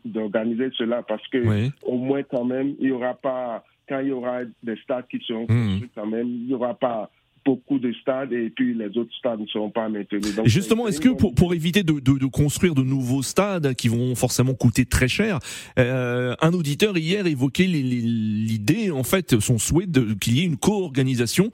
d'organiser 0.05 0.69
cela 0.77 1.03
parce 1.03 1.27
que 1.27 1.69
au 1.83 1.97
moins 1.97 2.23
quand 2.23 2.45
même, 2.45 2.75
il 2.79 2.87
y 2.87 2.91
aura 2.91 3.15
pas, 3.15 3.65
quand 3.89 3.99
il 3.99 4.07
y 4.07 4.11
aura 4.11 4.41
des 4.63 4.77
stades 4.77 5.07
qui 5.11 5.19
seront 5.27 5.45
construits 5.45 5.89
quand 5.93 6.05
même, 6.05 6.27
il 6.27 6.47
n'y 6.47 6.53
aura 6.53 6.73
pas 6.73 7.09
beaucoup 7.45 7.79
de 7.79 7.93
stades 7.93 8.33
et 8.33 8.49
puis 8.49 8.73
les 8.73 8.97
autres 8.97 9.13
stades 9.17 9.39
ne 9.39 9.47
seront 9.47 9.69
pas 9.69 9.89
maintenus. 9.89 10.35
Donc, 10.35 10.47
justement, 10.47 10.87
est-ce 10.87 11.01
que 11.01 11.09
pour, 11.09 11.33
pour 11.33 11.53
éviter 11.53 11.83
de, 11.83 11.93
de, 11.93 12.17
de, 12.17 12.25
construire 12.25 12.75
de 12.75 12.83
nouveaux 12.83 13.23
stades 13.23 13.73
qui 13.75 13.87
vont 13.87 14.15
forcément 14.15 14.53
coûter 14.53 14.85
très 14.85 15.07
cher, 15.07 15.39
euh, 15.77 16.35
un 16.41 16.53
auditeur 16.53 16.97
hier 16.97 17.25
évoquait 17.27 17.65
l'idée, 17.65 18.91
en 18.91 19.03
fait, 19.03 19.39
son 19.39 19.57
souhait 19.57 19.87
qu'il 20.19 20.37
y 20.37 20.41
ait 20.41 20.45
une 20.45 20.57
co-organisation. 20.57 21.51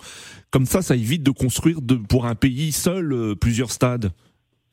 Comme 0.52 0.66
ça, 0.66 0.82
ça 0.82 0.96
évite 0.96 1.24
de 1.24 1.32
construire 1.32 1.82
de, 1.82 1.96
pour 1.96 2.26
un 2.26 2.36
pays 2.36 2.72
seul 2.72 3.12
euh, 3.12 3.36
plusieurs 3.36 3.72
stades. 3.72 4.12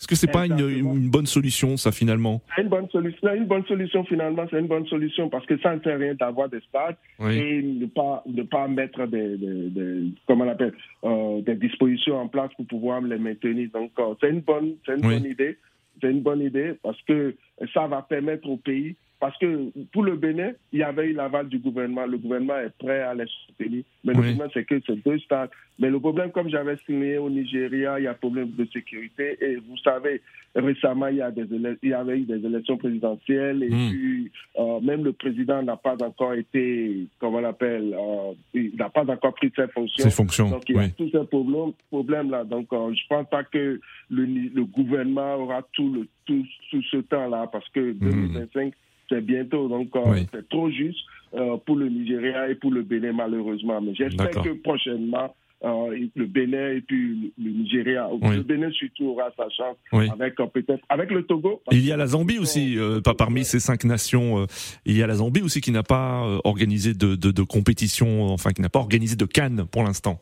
Est-ce 0.02 0.08
que 0.08 0.16
c'est 0.16 0.32
pas 0.32 0.46
une, 0.46 0.58
une, 0.58 1.10
bonne 1.10 1.26
solution, 1.26 1.76
ça, 1.76 1.92
finalement? 1.92 2.40
C'est 2.56 2.62
une 2.62 2.68
bonne 2.68 2.88
solution. 2.88 3.32
Une 3.34 3.44
bonne 3.44 3.64
solution, 3.66 4.02
finalement, 4.02 4.44
c'est 4.50 4.58
une 4.58 4.66
bonne 4.66 4.84
solution 4.88 5.28
parce 5.28 5.46
que 5.46 5.56
ça 5.60 5.76
ne 5.76 5.80
sert 5.80 5.94
à 5.94 5.98
rien 5.98 6.14
d'avoir 6.14 6.48
des 6.48 6.58
stades 6.68 6.96
et 7.30 7.62
ne 7.62 7.86
pas, 7.86 8.24
ne 8.26 8.42
pas 8.42 8.66
mettre 8.66 9.06
des, 9.06 9.36
des, 9.36 10.12
comment 10.26 10.44
on 10.44 10.48
appelle, 10.48 10.74
euh, 11.04 11.40
des 11.42 11.54
dispositions 11.54 12.16
en 12.16 12.26
place 12.26 12.50
pour 12.56 12.66
pouvoir 12.66 13.00
les 13.00 13.16
maintenir. 13.16 13.68
Donc, 13.72 13.92
euh, 14.00 14.14
c'est 14.20 14.30
une 14.30 14.40
bonne, 14.40 14.74
c'est 14.84 14.94
une 14.94 15.02
bonne 15.02 15.24
idée. 15.24 15.56
C'est 16.00 16.10
une 16.10 16.22
bonne 16.22 16.40
idée 16.40 16.72
parce 16.82 17.00
que 17.02 17.36
ça 17.72 17.86
va 17.86 18.02
permettre 18.02 18.48
au 18.48 18.56
pays 18.56 18.96
parce 19.22 19.38
que 19.38 19.70
pour 19.92 20.02
le 20.02 20.16
Bénin, 20.16 20.50
il 20.72 20.80
y 20.80 20.82
avait 20.82 21.06
eu 21.06 21.12
l'aval 21.12 21.48
du 21.48 21.60
gouvernement. 21.60 22.06
Le 22.06 22.18
gouvernement 22.18 22.58
est 22.58 22.76
prêt 22.76 23.02
à 23.02 23.14
les 23.14 23.26
soutenir. 23.46 23.84
Mais 24.02 24.14
le 24.14 24.20
problème, 24.20 24.48
c'est 24.52 24.64
que 24.64 24.82
c'est 24.84 24.96
deux 25.04 25.20
stades. 25.20 25.48
Mais 25.78 25.90
le 25.90 26.00
problème, 26.00 26.32
comme 26.32 26.48
j'avais 26.50 26.76
signé 26.78 27.18
au 27.18 27.30
Nigeria, 27.30 28.00
il 28.00 28.02
y 28.02 28.06
a 28.08 28.14
problème 28.14 28.50
de 28.50 28.66
sécurité. 28.72 29.38
Et 29.40 29.56
vous 29.56 29.76
savez, 29.78 30.20
récemment, 30.56 31.06
il 31.06 31.18
y, 31.18 31.22
a 31.22 31.30
des 31.30 31.46
il 31.84 31.88
y 31.88 31.94
avait 31.94 32.18
eu 32.18 32.22
des 32.22 32.44
élections 32.44 32.76
présidentielles. 32.76 33.62
Et 33.62 33.70
hmm. 33.70 33.90
puis, 33.90 34.32
euh, 34.58 34.80
même 34.80 35.04
le 35.04 35.12
président 35.12 35.62
n'a 35.62 35.76
pas 35.76 35.94
encore 36.02 36.34
été, 36.34 37.06
comment 37.20 37.38
on 37.38 37.42
l'appelle, 37.42 37.94
euh, 37.94 38.32
il 38.54 38.74
n'a 38.76 38.90
pas 38.90 39.08
encore 39.08 39.34
pris 39.34 39.52
ses 39.54 39.68
fonctions. 39.68 40.02
Ses 40.02 40.10
fonctions. 40.10 40.50
Donc, 40.50 40.68
il 40.68 40.74
y 40.74 40.78
a 40.80 40.88
tous 40.88 41.10
ces 41.10 41.24
problèmes, 41.26 41.72
problèmes 41.90 42.30
là. 42.32 42.42
Donc, 42.42 42.72
euh, 42.72 42.92
je 42.92 43.02
ne 43.04 43.08
pense 43.08 43.30
pas 43.30 43.44
que 43.44 43.80
le, 44.10 44.24
le, 44.24 44.64
gouvernement 44.64 45.36
aura 45.36 45.62
tout, 45.72 45.92
le, 45.92 46.08
tout, 46.26 46.44
tout 46.70 46.82
ce 46.90 46.98
temps-là 46.98 47.48
parce 47.52 47.68
que 47.70 47.92
2025, 47.92 48.66
hmm 48.66 48.70
c'est 49.12 49.24
bientôt. 49.24 49.68
Donc, 49.68 49.88
euh, 49.94 50.24
c'est 50.32 50.48
trop 50.48 50.70
juste 50.70 50.98
euh, 51.34 51.56
pour 51.64 51.76
le 51.76 51.88
Nigeria 51.88 52.48
et 52.48 52.54
pour 52.54 52.70
le 52.70 52.82
Bénin, 52.82 53.12
malheureusement. 53.12 53.80
Mais 53.80 53.94
j'espère 53.94 54.30
que 54.30 54.54
prochainement, 54.62 55.34
euh, 55.64 56.06
le 56.14 56.26
Bénin 56.26 56.70
et 56.70 56.80
puis 56.80 57.32
le 57.38 57.50
Nigeria. 57.50 58.08
Le 58.20 58.42
Bénin 58.42 58.70
surtout 58.72 59.08
aura 59.08 59.30
sa 59.36 59.48
chance 59.50 59.76
avec 60.12 60.34
peut-être 60.36 60.84
avec 60.88 61.10
le 61.10 61.24
Togo. 61.24 61.62
Il 61.70 61.84
y 61.84 61.92
a 61.92 61.96
la 61.96 62.06
Zambie 62.06 62.38
aussi, 62.38 62.76
pas 63.04 63.14
parmi 63.14 63.44
ces 63.44 63.60
cinq 63.60 63.84
nations. 63.84 64.46
il 64.84 64.96
y 64.96 65.02
a 65.02 65.06
la 65.06 65.14
Zambie 65.14 65.42
aussi 65.42 65.60
qui 65.60 65.70
n'a 65.70 65.84
pas 65.84 66.26
organisé 66.44 66.94
de, 66.94 67.14
de, 67.14 67.30
de, 67.30 67.42
compétition, 67.42 68.26
enfin 68.26 68.50
qui 68.50 68.62
n'a 68.62 68.70
pas 68.70 68.80
organisé 68.80 69.14
de 69.16 69.24
Cannes 69.24 69.64
pour 69.70 69.84
l'instant 69.84 70.20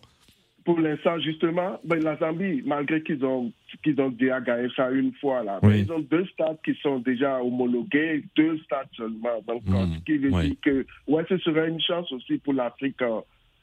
pour 0.64 0.78
l'instant, 0.78 1.18
justement, 1.20 1.80
ben, 1.84 2.02
la 2.02 2.16
Zambie, 2.16 2.62
malgré 2.64 3.02
qu'ils 3.02 3.24
ont, 3.24 3.52
qu'ils 3.82 4.00
ont 4.00 4.10
déjà 4.10 4.40
gagné 4.40 4.68
ça 4.76 4.90
une 4.90 5.12
fois, 5.14 5.42
là, 5.42 5.58
ben, 5.62 5.72
ils 5.72 5.90
ont 5.92 6.00
deux 6.00 6.26
stades 6.26 6.58
qui 6.64 6.74
sont 6.82 6.98
déjà 6.98 7.42
homologués, 7.42 8.24
deux 8.36 8.58
stades 8.58 8.88
seulement. 8.96 9.40
Donc, 9.46 9.62
hmm. 9.66 9.94
ce 9.94 10.04
qui 10.04 10.18
veut 10.18 10.30
dire 10.30 10.56
que, 10.62 10.86
ouais, 11.08 11.24
ce 11.28 11.38
serait 11.38 11.68
une 11.68 11.80
chance 11.80 12.10
aussi 12.12 12.38
pour 12.38 12.52
l'Afrique 12.52 13.00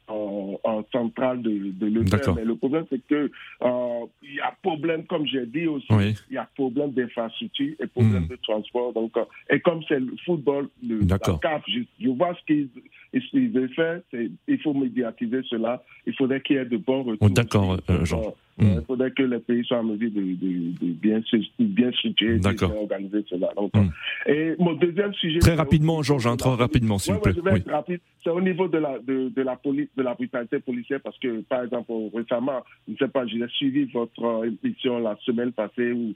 en, 0.08 0.60
en, 0.64 0.84
centrale 0.92 1.42
de, 1.42 1.72
de 1.72 1.86
le 1.86 2.06
faire. 2.06 2.36
Mais 2.36 2.46
le 2.46 2.56
problème, 2.56 2.86
c'est 2.90 3.06
que 3.08 3.30
euh, 3.62 4.06
il 4.24 4.36
y 4.36 4.40
a 4.40 4.54
problème, 4.62 5.06
comme 5.06 5.26
j'ai 5.26 5.46
dit 5.46 5.68
aussi, 5.68 5.88
il 5.92 6.34
y 6.34 6.38
a 6.38 6.48
problème 6.56 6.92
d'infrastructure 6.92 7.76
et 7.80 7.88
problème 7.88 8.24
hmm. 8.24 8.28
de 8.28 8.36
transport. 8.38 8.94
Donc, 8.94 9.18
euh, 9.18 9.26
et 9.50 9.60
comme 9.60 9.82
c'est 9.88 10.00
le 10.00 10.14
football, 10.26 10.70
le, 10.86 11.00
la 11.02 11.20
CAF, 11.20 11.64
je, 11.68 12.10
vois 12.10 12.36
ce 12.36 12.46
qu'ils 12.46 13.52
veulent 13.52 13.74
faire, 13.74 14.02
il 14.48 14.62
faut 14.62 14.74
médiatiser 14.74 15.42
cela. 15.50 15.84
Il 16.06 16.14
faudrait 16.14 16.42
qu'il 16.42 16.56
y 16.56 16.60
ait 16.60 16.66
de 16.66 16.78
bons 16.78 17.04
retours. 17.04 17.28
Oh, 17.28 17.30
D'accord, 17.30 17.78
euh, 17.90 18.06
Jean. 18.06 18.34
Il 18.60 18.84
faudrait 18.88 19.12
que 19.12 19.24
les 19.24 19.40
pays 19.40 19.64
soient 19.66 19.80
en 19.80 19.84
mesure 19.84 20.10
de, 20.12 20.22
de, 20.22 20.86
de 20.86 20.92
bien, 20.94 21.22
bien 21.60 21.92
structurer, 21.92 22.40
de 22.40 22.50
bien 22.54 22.76
organiser 22.76 23.24
cela. 23.30 23.50
Donc, 23.56 23.72
hmm. 23.76 23.90
Et 24.26 24.56
mon 24.58 24.74
deuxième 24.74 25.14
sujet. 25.14 25.40
Très 25.40 25.56
rapidement, 25.56 26.02
Georges, 26.02 26.28
hein, 26.28 26.38
très 26.38 26.56
rapidement, 26.56 26.98
s'il 26.98 27.14
vous 27.14 27.20
plaît. 27.20 27.34
C'est 28.24 28.30
au 28.32 28.42
niveau 28.42 28.68
de 28.68 28.80
la, 28.80 29.00
de, 29.00 29.30
de, 29.30 29.42
la 29.42 29.56
police, 29.56 29.88
de 29.96 30.04
la 30.04 30.14
brutalité 30.16 30.60
policière, 30.60 31.00
parce 31.02 31.18
que, 31.20 31.42
par 31.42 31.64
exemple, 31.64 31.92
récemment, 32.14 32.64
je 32.88 32.94
ne 32.94 32.98
sais 32.98 33.08
pas, 33.08 33.26
j'ai 33.28 33.48
suivi 33.50 33.86
votre 33.86 34.24
euh, 34.24 34.52
émission 34.64 35.00
la 35.00 35.16
semaine 35.24 35.52
passée 35.52 35.92
où, 35.92 36.14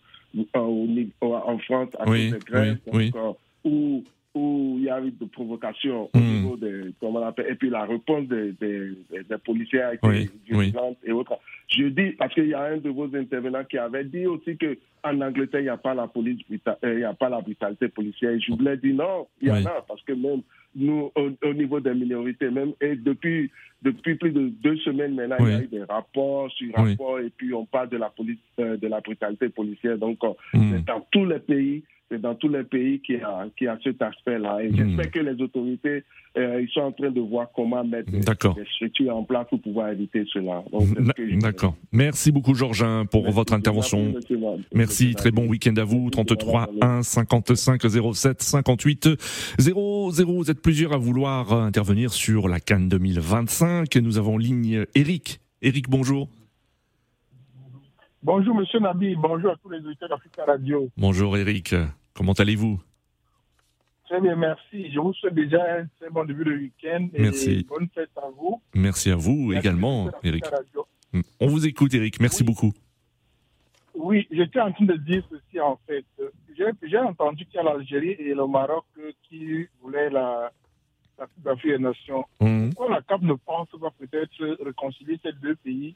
euh, 0.55 1.05
en 1.21 1.57
France, 1.60 1.89
à 2.00 2.10
oui, 2.10 2.31
cause 2.31 2.77
oui, 2.91 3.12
donc, 3.12 3.38
où 3.63 4.03
où 4.33 4.75
il 4.77 4.85
y 4.85 4.89
a 4.89 5.01
eu 5.01 5.11
de 5.11 5.25
provocations 5.25 6.09
au 6.13 6.17
hmm. 6.17 6.21
niveau 6.21 6.57
de, 6.57 6.93
comment 7.00 7.19
on 7.19 7.27
appelle, 7.27 7.47
et 7.50 7.55
puis 7.55 7.69
la 7.69 7.85
réponse 7.85 8.27
des, 8.27 8.53
des, 8.53 8.91
des 9.11 9.38
policiers 9.43 9.81
a 9.81 9.93
été 9.93 10.29
violente 10.47 10.97
et 11.03 11.11
autres. 11.11 11.38
Je 11.67 11.85
dis, 11.85 12.11
parce 12.11 12.33
qu'il 12.33 12.47
y 12.47 12.53
a 12.53 12.63
un 12.63 12.77
de 12.77 12.89
vos 12.89 13.13
intervenants 13.15 13.63
qui 13.63 13.77
avait 13.77 14.05
dit 14.05 14.25
aussi 14.25 14.57
que 14.57 14.77
en 15.03 15.19
Angleterre, 15.21 15.61
il 15.61 15.63
n'y 15.63 15.69
a 15.69 15.77
pas 15.77 15.93
la 15.93 16.07
police, 16.07 16.39
euh, 16.51 16.75
il 16.83 16.97
n'y 16.97 17.03
a 17.03 17.13
pas 17.13 17.29
la 17.29 17.41
brutalité 17.41 17.88
policière. 17.88 18.31
Et 18.31 18.39
je 18.39 18.51
voulais 18.51 18.77
dire 18.77 18.95
non, 18.95 19.27
il 19.41 19.47
y 19.47 19.51
en 19.51 19.65
a, 19.65 19.83
parce 19.88 20.01
que 20.03 20.13
même 20.13 20.41
nous, 20.75 21.11
au, 21.15 21.53
niveau 21.53 21.79
des 21.79 21.93
minorités, 21.93 22.50
même, 22.50 22.73
et 22.79 22.95
depuis, 22.95 23.51
depuis 23.81 24.15
plus 24.15 24.31
de 24.31 24.50
deux 24.61 24.77
semaines 24.77 25.15
maintenant, 25.15 25.38
il 25.39 25.50
y 25.50 25.53
a 25.53 25.61
eu 25.61 25.67
des 25.67 25.83
rapports 25.83 26.50
sur 26.51 26.73
rapports, 26.75 27.19
et 27.19 27.29
puis 27.35 27.53
on 27.53 27.65
parle 27.65 27.89
de 27.89 27.97
la 27.97 28.09
police, 28.09 28.38
euh, 28.59 28.77
de 28.77 28.88
la 28.88 29.01
brutalité 29.01 29.50
policière. 29.50 29.97
Donc, 29.97 30.19
euh, 30.23 30.33
hmm. 30.53 30.81
dans 30.85 31.05
tous 31.11 31.25
les 31.25 31.39
pays, 31.39 31.83
c'est 32.12 32.20
dans 32.20 32.36
tous 32.36 32.50
les 32.50 32.63
pays 32.63 33.00
qui 33.00 33.15
a, 33.15 33.46
qui 33.58 33.68
a 33.68 33.77
cet 33.84 34.01
aspect-là. 34.01 34.63
Et 34.63 34.70
hmm. 34.70 34.75
j'espère 34.75 35.12
que 35.12 35.20
les 35.20 35.41
autorités, 35.41 36.03
euh, 36.38 36.62
ils 36.62 36.70
sont 36.70 36.82
en 36.82 36.91
train 36.91 37.10
de 37.10 37.22
voir 37.22 37.48
comment 37.56 37.84
mettre 37.84 38.12
des, 38.12 38.22
structures 38.75 39.15
en 39.15 39.24
place 39.24 39.48
pour 39.50 39.62
pouvoir 39.62 39.89
éviter 39.89 40.25
cela. 40.32 40.63
D'accord. 41.39 41.75
Merci 41.91 42.32
beaucoup, 42.32 42.53
Georges, 42.53 42.86
pour 43.10 43.30
votre 43.32 43.53
intervention. 43.53 44.13
Merci, 44.74 45.15
très 45.15 45.32
bon 45.32 45.48
week-end 45.48 45.75
à 45.77 45.84
vous. 45.84 46.10
33 46.10 46.70
1 46.82 47.03
55 47.03 47.82
07 48.13 48.41
58 48.41 49.10
00. 49.58 50.12
Vous 50.25 50.51
êtes 50.51 50.62
plusieurs 50.62 50.94
à 50.94 50.98
vouloir 50.98 51.53
intervenir 51.53 52.12
sur 52.12 52.50
la 52.50 52.60
Cannes 52.60 52.89
2025. 52.89 53.96
Nous 53.98 54.18
avons 54.18 54.36
en 54.36 54.38
ligne 54.38 54.86
Eric. 54.96 55.39
Eric, 55.62 55.89
bonjour. 55.89 56.27
Bonjour, 58.24 58.56
monsieur 58.56 58.80
Nabi. 58.80 59.15
Bonjour 59.15 59.51
à 59.51 59.56
tous 59.56 59.70
les 59.70 59.80
auditeurs 59.80 60.10
d'Africa 60.10 60.46
Radio. 60.46 60.89
Bonjour, 60.98 61.38
Eric. 61.38 61.74
Comment 62.13 62.34
allez-vous? 62.34 62.80
Très 64.06 64.20
bien, 64.20 64.36
merci. 64.36 64.91
Je 64.91 65.00
vous 65.00 65.13
souhaite 65.13 65.36
déjà 65.36 65.80
un 65.80 65.88
très 66.00 66.10
bon 66.10 66.25
début 66.25 66.44
de 66.44 66.51
week-end. 66.51 67.08
Merci. 67.18 67.65
bonne 67.70 67.88
fête 67.96 68.12
à 68.18 68.30
vous. 68.36 68.62
Merci 68.75 69.12
à 69.12 69.15
vous 69.15 69.53
également, 69.53 70.10
Eric. 70.24 70.44
On 71.39 71.48
vous 71.48 71.65
écoute, 71.65 71.94
Eric. 71.94 72.20
Merci 72.20 72.44
beaucoup. 72.44 72.74
Oui, 73.94 74.27
j'étais 74.32 74.60
en 74.60 74.72
train 74.72 74.86
de 74.86 74.96
dire 74.96 75.24
ceci 75.30 75.60
en 75.60 75.80
fait. 75.88 76.06
J'ai 76.84 76.98
entendu 76.98 77.46
qu'il 77.46 77.56
y 77.56 77.60
a 77.60 77.63
l'Algérie 77.63 78.15
et 78.20 78.34
le 78.34 78.48
Maroc 78.48 78.86
qui 79.27 79.68
voulaient 79.82 80.10
la, 80.10 80.51
la 81.18 81.56
des 81.56 81.77
Nations. 81.77 82.25
Mm. 82.39 82.70
Pourquoi 82.70 82.96
la 82.96 83.01
CAP 83.01 83.22
ne 83.22 83.34
pense 83.34 83.70
pas 83.80 83.91
peut-être 83.98 84.63
réconcilier 84.63 85.20
ces 85.24 85.34
deux 85.34 85.56
pays 85.56 85.96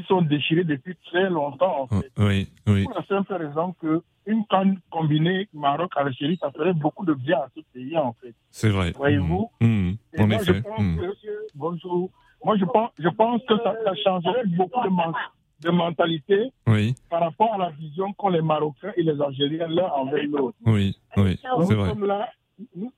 qui 0.00 0.06
sont 0.06 0.22
déchirés 0.22 0.64
depuis 0.64 0.96
très 1.06 1.28
longtemps, 1.28 1.82
en 1.82 1.86
fait. 1.86 2.10
Oui, 2.18 2.48
oui. 2.66 2.84
Pour 2.84 2.94
la 2.94 3.04
simple 3.06 3.34
raison 3.34 3.74
que 3.80 4.02
une 4.26 4.44
canne 4.46 4.78
combinée 4.90 5.48
Maroc-Algérie, 5.52 6.38
ça 6.40 6.50
ferait 6.50 6.74
beaucoup 6.74 7.04
de 7.04 7.14
bien 7.14 7.38
à 7.38 7.48
ce 7.54 7.60
pays, 7.72 7.96
en 7.96 8.14
fait. 8.14 8.34
C'est 8.50 8.70
vrai. 8.70 8.92
Voyez-vous? 8.96 9.50
Mmh. 9.60 9.66
Mmh. 9.66 9.96
En 10.18 10.26
moi, 10.26 10.36
effet. 10.36 10.54
Je 10.54 10.60
pense 10.60 10.80
mmh. 10.80 10.96
que, 10.96 11.46
bonjour. 11.54 12.10
Moi, 12.44 12.56
je 12.56 12.64
pense, 12.64 12.90
je 12.98 13.08
pense 13.08 13.42
que 13.46 13.56
ça, 13.58 13.74
ça 13.84 13.94
changerait 14.02 14.46
beaucoup 14.46 14.80
de, 14.80 15.66
de 15.66 15.70
mentalité 15.70 16.52
oui. 16.66 16.94
par 17.10 17.20
rapport 17.20 17.54
à 17.54 17.58
la 17.58 17.70
vision 17.70 18.12
qu'ont 18.14 18.30
les 18.30 18.40
Marocains 18.42 18.92
et 18.96 19.02
les 19.02 19.20
Algériens 19.20 19.68
l'un 19.68 19.88
envers 19.88 20.24
l'autre. 20.24 20.56
Oui, 20.64 20.96
oui, 21.16 21.38
c'est 21.42 21.74
vrai. 21.74 21.90
Sommes 21.90 22.06
là, 22.06 22.28
nous, 22.74 22.92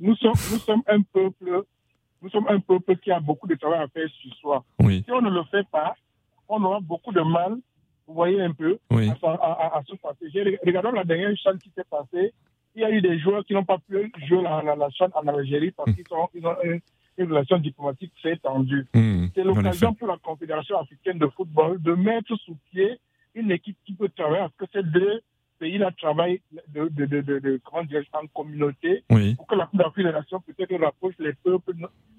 nous, 0.00 0.16
sommes, 0.16 0.32
nous 0.52 0.58
sommes 0.58 0.82
un 0.88 1.02
peuple 1.02 1.64
nous 2.22 2.30
sommes 2.30 2.46
un 2.48 2.58
peuple 2.60 2.96
qui 2.96 3.10
a 3.12 3.20
beaucoup 3.20 3.46
de 3.46 3.54
travail 3.54 3.80
à 3.80 3.88
faire 3.88 4.08
sur 4.08 4.34
soi. 4.36 4.64
Oui. 4.80 5.02
Si 5.04 5.12
on 5.12 5.20
ne 5.20 5.30
le 5.30 5.44
fait 5.44 5.66
pas, 5.70 5.94
on 6.48 6.62
aura 6.64 6.80
beaucoup 6.80 7.12
de 7.12 7.20
mal, 7.20 7.56
vous 8.06 8.14
voyez 8.14 8.40
un 8.40 8.52
peu, 8.52 8.78
à, 8.90 8.96
à, 8.96 9.78
à, 9.78 9.82
se 9.84 9.96
passer. 9.96 10.58
Regardons 10.64 10.92
la 10.92 11.04
dernière 11.04 11.36
chaîne 11.36 11.58
qui 11.58 11.70
s'est 11.76 11.84
passée. 11.90 12.32
Il 12.74 12.82
y 12.82 12.84
a 12.84 12.90
eu 12.90 13.00
des 13.00 13.18
joueurs 13.18 13.44
qui 13.44 13.54
n'ont 13.54 13.64
pas 13.64 13.78
pu 13.78 14.12
jouer 14.28 14.42
la, 14.42 14.62
la, 14.62 14.76
la 14.76 14.90
chaîne 14.90 15.10
en 15.14 15.26
Algérie 15.26 15.70
parce 15.70 15.90
hmm. 15.90 15.94
qu'ils 15.94 16.14
ont, 16.14 16.28
ils 16.34 16.46
ont 16.46 16.56
une, 16.62 16.80
une, 17.16 17.28
relation 17.28 17.58
diplomatique 17.58 18.12
très 18.20 18.36
tendue. 18.36 18.86
Hmm. 18.94 19.26
C'est 19.34 19.44
l'occasion 19.44 19.94
pour 19.94 20.08
la 20.08 20.18
Confédération 20.18 20.78
africaine 20.78 21.18
de 21.18 21.26
football 21.28 21.80
de 21.80 21.94
mettre 21.94 22.36
sous 22.36 22.56
pied 22.70 22.98
une 23.34 23.50
équipe 23.50 23.78
qui 23.84 23.94
peut 23.94 24.10
travailler 24.10 24.44
à 24.44 24.48
ce 24.48 24.64
que 24.64 24.70
ces 24.72 24.82
deux 24.82 25.22
pays-là 25.58 25.90
travaillent 25.98 26.40
de, 26.68 26.88
de, 26.88 27.06
de, 27.06 27.20
de, 27.20 27.60
comment 27.64 27.84
dire, 27.84 28.02
en 28.12 28.26
communauté 28.28 29.04
pour 29.08 29.46
que 29.46 29.54
la 29.54 29.66
Coupe 29.66 29.78
d'Afrique 29.78 30.06
des 30.06 30.12
Nations 30.12 30.40
peut-être 30.40 30.74
rapproche 30.82 31.14
les 31.18 31.32
peuples 31.34 31.74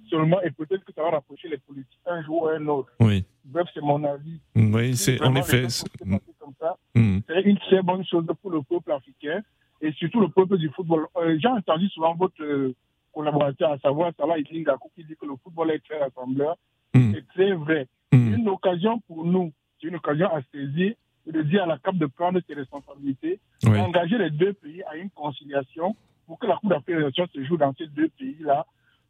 seulement 0.10 0.42
et 0.42 0.52
peut-être 0.52 0.84
que 0.86 0.94
ça 0.94 1.04
va 1.04 1.12
rapprocher 1.12 1.50
les 1.50 1.58
politiques 1.58 2.00
un 2.06 2.24
jour 2.24 2.44
ou 2.44 2.48
un 2.48 2.66
autre. 2.68 2.92
Oui. 3.00 3.26
Bref, 3.46 3.68
c'est 3.74 3.82
mon 3.82 4.04
avis. 4.04 4.40
Oui, 4.56 4.96
c'est 4.96 5.22
en 5.22 5.36
effet. 5.36 5.68
c'est 5.70 7.42
une 7.44 7.58
très 7.60 7.82
bonne 7.82 8.06
chose 8.06 8.26
pour 8.42 8.52
le 8.52 8.62
peuple 8.62 8.92
africain 8.92 9.42
et 9.82 9.92
surtout 9.94 10.22
le 10.22 10.30
peuple 10.30 10.58
du 10.58 10.70
football. 10.70 11.08
Euh, 11.18 11.38
j'ai 11.40 11.48
entendu 11.48 11.88
souvent 11.90 12.16
votre 12.16 12.42
euh, 12.42 12.74
collaborateur, 13.14 13.72
à 13.72 13.80
savoir 13.80 14.12
Salah 14.18 14.40
Idlingaku, 14.40 14.90
qui 14.96 15.04
dit 15.04 15.16
que 15.20 15.26
le 15.26 15.36
football 15.44 15.72
est 15.72 15.80
très 15.80 16.00
rassembleur. 16.00 16.58
Hmm. 16.94 17.14
C'est 17.14 17.28
très 17.28 17.54
vrai. 17.54 17.88
C'est 18.12 18.18
une 18.18 18.48
occasion 18.50 19.00
pour 19.02 19.26
nous, 19.26 19.52
c'est 19.80 19.88
une 19.88 19.96
occasion 19.96 20.28
à 20.34 20.42
saisir 20.54 20.94
de 21.32 21.42
dire 21.42 21.64
à 21.64 21.66
la 21.66 21.78
CAP 21.78 21.98
de 21.98 22.06
prendre 22.06 22.40
ses 22.48 22.54
responsabilités, 22.54 23.40
d'engager 23.64 24.18
les 24.18 24.30
deux 24.30 24.54
pays 24.54 24.84
à 24.84 24.96
une 24.96 25.10
conciliation 25.10 25.96
pour 26.26 26.40
que 26.40 26.48
la 26.48 26.58
Coupe 26.58 26.70
d'Afrique 26.70 26.98
se 27.34 27.44
joue 27.44 27.58
dans 27.58 27.74
ces 27.76 27.88
deux 27.88 28.10
pays-là 28.10 28.66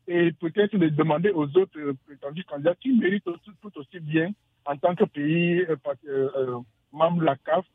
et 0.08 0.32
peut-être 0.32 0.78
de 0.78 0.88
demander 0.90 1.32
aux 1.32 1.46
autres 1.58 1.94
prétendus 2.06 2.44
candidats 2.46 2.76
qui 2.76 2.94
méritent 2.94 3.26
tout, 3.26 3.72
aussi 3.76 4.00
bien 4.00 4.32
en 4.66 4.78
tant 4.78 4.96
que 4.96 5.04
pays 5.04 5.62
euh, 5.62 5.76
euh, 6.08 6.30
euh, 6.36 6.60
membre 6.92 7.20
de 7.20 7.26
la 7.26 7.36
CAF, 7.38 7.66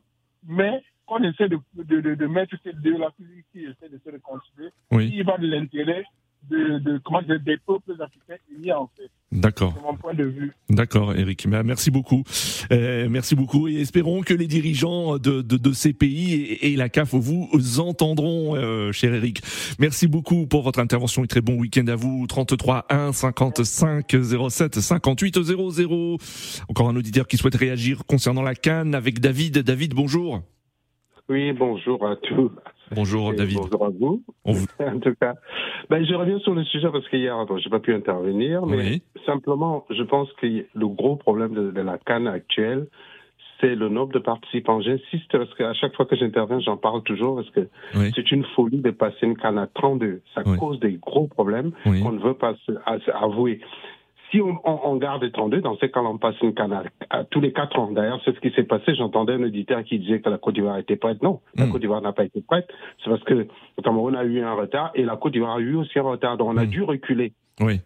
mais 0.47 0.83
qu'on 1.05 1.23
essaie 1.23 1.49
de, 1.49 1.59
de, 1.75 2.15
de, 2.15 2.27
mettre 2.27 2.55
ces 2.63 2.73
deux-là 2.73 3.09
qui 3.51 3.65
essaient 3.65 3.89
de 3.89 3.99
se 4.03 4.09
réconcilier, 4.09 4.69
oui. 4.91 5.11
qui 5.11 5.21
va 5.21 5.37
de 5.37 5.47
l'intérêt 5.47 6.05
de, 6.49 6.79
de, 6.79 7.01
comment 7.03 7.21
dire, 7.21 7.39
des 7.39 7.57
peuples 7.57 7.93
africains 7.99 8.41
unis 8.55 8.71
en 8.71 8.89
fait. 8.97 9.09
D'accord. 9.31 9.73
Mon 9.83 9.95
point 9.95 10.13
de 10.13 10.25
vue. 10.25 10.53
D'accord, 10.69 11.15
Eric. 11.15 11.47
Merci 11.47 11.89
beaucoup. 11.89 12.23
Euh, 12.71 13.07
merci 13.09 13.35
beaucoup 13.35 13.67
et 13.67 13.75
espérons 13.81 14.21
que 14.21 14.33
les 14.33 14.45
dirigeants 14.47 15.17
de, 15.17 15.41
de, 15.41 15.57
de 15.57 15.71
ces 15.71 15.93
pays 15.93 16.33
et, 16.33 16.73
et, 16.73 16.75
la 16.75 16.89
CAF 16.89 17.13
vous 17.13 17.49
entendront, 17.79 18.55
euh, 18.55 18.91
cher 18.91 19.13
Eric. 19.13 19.41
Merci 19.79 20.07
beaucoup 20.07 20.45
pour 20.45 20.61
votre 20.61 20.79
intervention 20.79 21.23
et 21.23 21.27
très 21.27 21.41
bon 21.41 21.55
week-end 21.55 21.87
à 21.87 21.95
vous. 21.95 22.27
33 22.27 22.85
1 22.89 23.11
55 23.11 24.15
07 24.49 24.79
58 24.79 25.41
00. 25.41 26.17
Encore 26.69 26.89
un 26.89 26.95
auditeur 26.95 27.27
qui 27.27 27.37
souhaite 27.37 27.55
réagir 27.55 28.05
concernant 28.05 28.43
la 28.43 28.55
Cannes 28.55 28.93
avec 28.93 29.19
David. 29.19 29.59
David, 29.59 29.93
bonjour. 29.93 30.41
Oui, 31.29 31.53
bonjour 31.53 32.05
à 32.05 32.15
tous. 32.17 32.51
Bonjour 32.95 33.33
David. 33.33 33.57
Bonjour 33.57 33.85
à 33.85 33.89
vous. 33.89 34.23
en 34.45 34.99
tout 34.99 35.13
cas, 35.19 35.35
ben, 35.89 36.05
je 36.05 36.13
reviens 36.13 36.39
sur 36.39 36.53
le 36.53 36.63
sujet 36.63 36.89
parce 36.91 37.07
qu'hier, 37.09 37.45
j'ai 37.57 37.69
pas 37.69 37.79
pu 37.79 37.93
intervenir, 37.93 38.65
mais 38.65 39.01
simplement, 39.25 39.85
je 39.89 40.03
pense 40.03 40.31
que 40.33 40.47
le 40.47 40.87
gros 40.87 41.15
problème 41.15 41.53
de, 41.53 41.81
la 41.81 41.97
canne 41.97 42.27
actuelle, 42.27 42.87
c'est 43.59 43.75
le 43.75 43.89
nombre 43.89 44.13
de 44.13 44.19
participants. 44.19 44.81
J'insiste 44.81 45.31
parce 45.31 45.53
qu'à 45.55 45.73
chaque 45.73 45.95
fois 45.95 46.05
que 46.05 46.15
j'interviens, 46.15 46.59
j'en 46.59 46.77
parle 46.77 47.03
toujours 47.03 47.35
parce 47.35 47.49
que 47.51 47.67
c'est 48.15 48.31
une 48.31 48.43
folie 48.55 48.81
de 48.81 48.91
passer 48.91 49.25
une 49.25 49.37
canne 49.37 49.57
à 49.57 49.67
32. 49.67 50.21
Ça 50.35 50.43
cause 50.43 50.79
des 50.79 50.93
gros 50.93 51.27
problèmes 51.27 51.71
qu'on 51.83 52.11
ne 52.11 52.21
veut 52.21 52.33
pas 52.33 52.55
avouer 53.13 53.61
si 54.33 54.41
on, 54.41 54.59
on, 54.65 54.79
on, 54.83 54.95
garde 54.95 55.31
32, 55.31 55.61
dans 55.61 55.77
ces 55.77 55.91
cas, 55.91 56.01
on 56.01 56.17
passe 56.17 56.35
une 56.41 56.55
canne 56.55 56.81
à, 57.11 57.23
tous 57.25 57.39
les 57.39 57.53
quatre 57.53 57.77
ans. 57.77 57.91
D'ailleurs, 57.91 58.19
c'est 58.25 58.35
ce 58.35 58.39
qui 58.39 58.49
s'est 58.51 58.63
passé. 58.63 58.95
J'entendais 58.95 59.33
un 59.33 59.43
auditeur 59.43 59.83
qui 59.83 59.99
disait 59.99 60.21
que 60.21 60.29
la 60.29 60.39
Côte 60.39 60.55
d'Ivoire 60.55 60.79
était 60.79 60.95
prête. 60.95 61.21
Non, 61.21 61.39
la 61.55 61.65
hmm. 61.65 61.71
Côte 61.71 61.81
d'Ivoire 61.81 62.01
n'a 62.01 62.13
pas 62.13 62.23
été 62.23 62.41
prête. 62.41 62.67
C'est 63.03 63.11
parce 63.11 63.23
que 63.23 63.33
le 63.35 63.47
Cameroun 63.83 64.15
a 64.15 64.23
eu 64.23 64.41
un 64.41 64.53
retard 64.53 64.91
et 64.95 65.03
la 65.03 65.17
Côte 65.17 65.33
d'Ivoire 65.33 65.57
a 65.57 65.59
eu 65.59 65.75
aussi 65.75 65.99
un 65.99 66.03
retard. 66.03 66.37
Donc, 66.37 66.49
on 66.49 66.57
a 66.57 66.65
hmm. 66.65 66.69
dû 66.69 66.81
reculer. 66.81 67.33
Oui. 67.59 67.79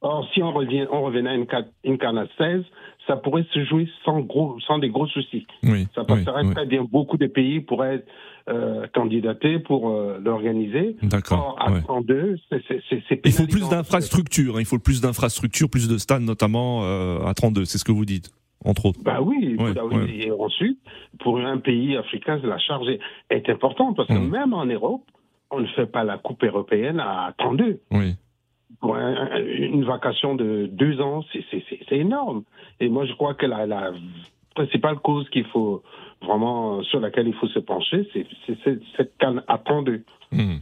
Or, 0.00 0.28
si 0.34 0.42
on, 0.42 0.50
revient, 0.50 0.86
on 0.90 1.02
revenait 1.02 1.30
à 1.30 1.34
une, 1.34 1.46
une 1.84 1.98
canne 1.98 2.18
à 2.18 2.26
16, 2.36 2.64
ça 3.06 3.16
pourrait 3.16 3.46
se 3.52 3.64
jouer 3.64 3.88
sans, 4.04 4.20
gros, 4.20 4.58
sans 4.66 4.78
des 4.78 4.88
gros 4.88 5.06
soucis. 5.06 5.46
Oui, 5.62 5.86
ça 5.94 6.04
passerait 6.04 6.44
très 6.52 6.66
bien. 6.66 6.84
Beaucoup 6.84 7.16
de 7.16 7.26
pays 7.26 7.60
pourraient 7.60 8.04
euh, 8.48 8.86
candidater 8.94 9.58
pour 9.58 9.90
euh, 9.90 10.20
l'organiser. 10.22 10.96
D'accord. 11.02 11.56
À 11.60 11.80
32, 11.80 12.36
c'est 12.50 13.20
Il 13.24 13.32
faut 13.32 13.46
plus 13.46 13.68
d'infrastructures. 13.68 14.56
Hein. 14.56 14.60
Il 14.60 14.66
faut 14.66 14.78
plus 14.78 15.00
d'infrastructures, 15.00 15.68
plus 15.68 15.88
de 15.88 15.98
stades, 15.98 16.22
notamment 16.22 16.84
euh, 16.84 17.24
à 17.24 17.34
32. 17.34 17.64
C'est 17.64 17.78
ce 17.78 17.84
que 17.84 17.92
vous 17.92 18.04
dites 18.04 18.30
entre 18.64 18.86
autres. 18.86 19.00
Bah 19.02 19.20
oui, 19.20 19.56
et 20.14 20.30
ensuite, 20.30 20.78
pour 21.18 21.38
un 21.40 21.58
pays 21.58 21.96
africain, 21.96 22.40
la 22.44 22.58
charge 22.58 22.86
est, 23.30 23.48
importante 23.48 23.96
parce 23.96 24.08
que 24.08 24.14
mmh. 24.14 24.30
même 24.30 24.54
en 24.54 24.64
Europe, 24.66 25.02
on 25.50 25.58
ne 25.58 25.66
fait 25.66 25.86
pas 25.86 26.04
la 26.04 26.16
Coupe 26.16 26.44
européenne 26.44 27.00
à 27.00 27.34
32. 27.38 27.80
Oui 27.90 28.14
pour 28.80 28.96
une 28.96 29.84
vacation 29.84 30.34
de 30.34 30.66
deux 30.70 31.00
ans, 31.00 31.24
c'est 31.32 31.96
énorme. 31.96 32.44
Et 32.80 32.88
moi, 32.88 33.04
je 33.06 33.12
crois 33.14 33.34
que 33.34 33.46
la, 33.46 33.66
la 33.66 33.92
principale 34.54 34.96
cause 34.96 35.28
qu'il 35.30 35.46
faut 35.46 35.82
vraiment 36.22 36.82
sur 36.84 37.00
laquelle 37.00 37.26
il 37.26 37.34
faut 37.34 37.48
se 37.48 37.58
pencher, 37.58 38.08
c'est 38.14 38.26
cette 38.96 39.16
canne 39.18 39.42
à 39.48 39.58
Mmh. 40.32 40.60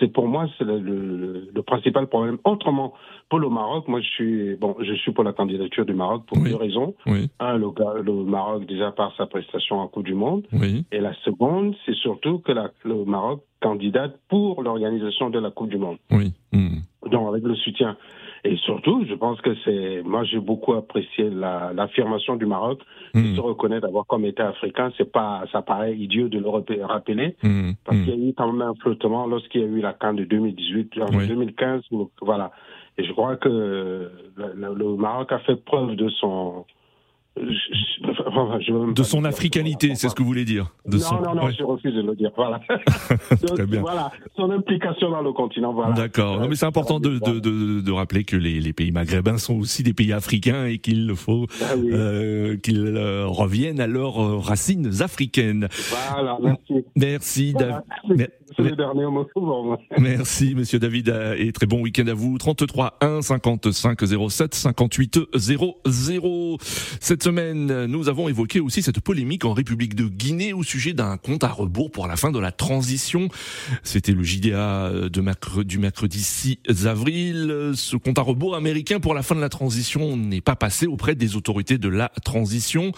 C'est 0.00 0.12
pour 0.12 0.26
moi 0.26 0.48
c'est 0.58 0.64
le, 0.64 0.80
le, 0.80 1.62
principal 1.62 2.08
problème. 2.08 2.38
Autrement, 2.44 2.94
pour 3.28 3.38
le 3.38 3.48
Maroc, 3.48 3.86
moi 3.86 4.00
je 4.00 4.08
suis 4.08 4.56
bon, 4.56 4.76
je 4.80 4.92
suis 4.94 5.12
pour 5.12 5.22
la 5.22 5.32
candidature 5.32 5.86
du 5.86 5.94
Maroc 5.94 6.24
pour 6.26 6.38
deux 6.38 6.56
raisons. 6.56 6.94
Oui. 7.06 7.30
Un, 7.38 7.58
le, 7.58 7.68
le, 8.02 8.12
Maroc 8.24 8.66
déjà 8.66 8.90
par 8.90 9.14
sa 9.16 9.26
prestation 9.26 9.78
en 9.78 9.86
Coupe 9.86 10.04
du 10.04 10.14
Monde. 10.14 10.46
Oui. 10.52 10.84
Et 10.90 10.98
la 10.98 11.14
seconde, 11.22 11.76
c'est 11.86 11.94
surtout 11.94 12.40
que 12.40 12.50
la, 12.50 12.72
le 12.84 13.04
Maroc 13.04 13.44
candidate 13.60 14.18
pour 14.28 14.62
l'organisation 14.62 15.30
de 15.30 15.38
la 15.38 15.52
Coupe 15.52 15.70
du 15.70 15.78
Monde. 15.78 15.98
Oui. 16.10 16.32
Mmh. 16.52 16.80
Donc 17.12 17.28
avec 17.28 17.44
le 17.44 17.54
soutien 17.54 17.96
et 18.44 18.56
surtout, 18.56 19.04
je 19.08 19.14
pense 19.14 19.40
que 19.40 19.54
c'est, 19.64 20.02
moi, 20.04 20.24
j'ai 20.24 20.40
beaucoup 20.40 20.72
apprécié 20.72 21.30
l'affirmation 21.30 22.34
du 22.34 22.44
Maroc 22.44 22.80
de 23.14 23.20
hmm. 23.20 23.36
se 23.36 23.40
reconnaître 23.40 23.86
d'avoir 23.86 24.04
comme 24.06 24.24
État 24.24 24.48
africain. 24.48 24.90
C'est 24.98 25.10
pas, 25.10 25.44
ça 25.52 25.62
paraît 25.62 25.96
idiot 25.96 26.28
de 26.28 26.40
le 26.40 26.48
rappeler 26.48 27.36
hmm. 27.42 27.72
parce 27.84 27.96
hmm. 27.96 28.04
qu'il 28.04 28.08
y 28.08 28.26
a 28.26 28.28
eu 28.30 28.34
quand 28.36 28.52
même 28.52 28.62
un 28.62 28.74
flottement 28.74 29.26
lorsqu'il 29.26 29.60
y 29.60 29.64
a 29.64 29.68
eu 29.68 29.80
la 29.80 29.92
CAN 29.92 30.14
de 30.14 30.24
2018, 30.24 30.92
en 31.02 31.10
2015, 31.10 31.82
voilà. 32.20 32.50
Et 32.98 33.04
je 33.04 33.12
crois 33.12 33.36
que 33.36 34.10
le 34.36 34.96
Maroc 34.96 35.30
a 35.30 35.38
fait 35.40 35.56
preuve 35.56 35.94
de 35.94 36.08
son, 36.08 36.64
de 37.36 39.02
son 39.02 39.24
africanité, 39.24 39.94
c'est 39.94 40.08
ce 40.08 40.14
que 40.14 40.22
vous 40.22 40.28
voulez 40.28 40.44
dire. 40.44 40.72
De 40.86 40.98
non, 40.98 41.22
non, 41.22 41.34
non, 41.34 41.50
je 41.50 41.62
refuse 41.62 41.94
de 41.94 42.02
le 42.02 42.14
dire. 42.14 42.30
Voilà. 42.36 42.60
Très 43.46 43.66
bien. 43.66 43.80
Voilà, 43.80 44.10
son 44.36 44.50
implication 44.50 45.10
dans 45.10 45.22
le 45.22 45.32
continent. 45.32 45.72
Voilà. 45.72 45.94
D'accord. 45.94 46.40
Non, 46.40 46.48
mais 46.48 46.56
c'est 46.56 46.66
important 46.66 47.00
de, 47.00 47.18
de, 47.18 47.40
de, 47.40 47.80
de, 47.80 47.92
rappeler 47.92 48.24
que 48.24 48.36
les, 48.36 48.60
les, 48.60 48.72
pays 48.72 48.92
maghrébins 48.92 49.38
sont 49.38 49.54
aussi 49.54 49.82
des 49.82 49.94
pays 49.94 50.12
africains 50.12 50.66
et 50.66 50.78
qu'il 50.78 51.14
faut 51.14 51.46
ah 51.62 51.74
euh, 51.76 52.56
qu'ils 52.56 52.96
euh, 52.96 53.26
reviennent 53.26 53.80
à 53.80 53.86
leurs 53.86 54.20
euh, 54.22 54.38
racines 54.38 55.02
africaines. 55.02 55.68
Voilà, 55.90 56.38
merci. 56.42 56.84
Merci, 56.96 57.54
David. 57.54 58.28
C'est 58.56 58.62
le 58.62 58.76
dernier 58.76 59.06
mot 59.06 59.26
Merci, 59.98 60.54
monsieur 60.54 60.78
David, 60.78 61.08
euh, 61.08 61.34
et 61.38 61.52
très 61.52 61.66
bon 61.66 61.80
week-end 61.80 62.06
à 62.06 62.14
vous. 62.14 62.36
33 62.38 62.98
1 63.00 63.22
55 63.22 63.98
07 64.28 64.54
58 64.54 65.18
00. 65.34 66.56
Cette 67.00 67.21
semaine, 67.22 67.86
nous 67.86 68.08
avons 68.08 68.28
évoqué 68.28 68.58
aussi 68.58 68.82
cette 68.82 68.98
polémique 68.98 69.44
en 69.44 69.52
République 69.52 69.94
de 69.94 70.06
Guinée 70.06 70.52
au 70.52 70.64
sujet 70.64 70.92
d'un 70.92 71.16
compte 71.18 71.44
à 71.44 71.48
rebours 71.48 71.92
pour 71.92 72.08
la 72.08 72.16
fin 72.16 72.32
de 72.32 72.38
la 72.40 72.50
transition. 72.50 73.28
C'était 73.84 74.10
le 74.10 74.24
JDA 74.24 74.90
de 75.08 75.62
du 75.62 75.78
mercredi 75.78 76.20
6 76.20 76.58
avril. 76.84 77.72
Ce 77.76 77.94
compte 77.94 78.18
à 78.18 78.22
rebours 78.22 78.56
américain 78.56 78.98
pour 78.98 79.14
la 79.14 79.22
fin 79.22 79.36
de 79.36 79.40
la 79.40 79.48
transition 79.48 80.16
n'est 80.16 80.40
pas 80.40 80.56
passé 80.56 80.88
auprès 80.88 81.14
des 81.14 81.36
autorités 81.36 81.78
de 81.78 81.88
la 81.88 82.08
transition. 82.24 82.90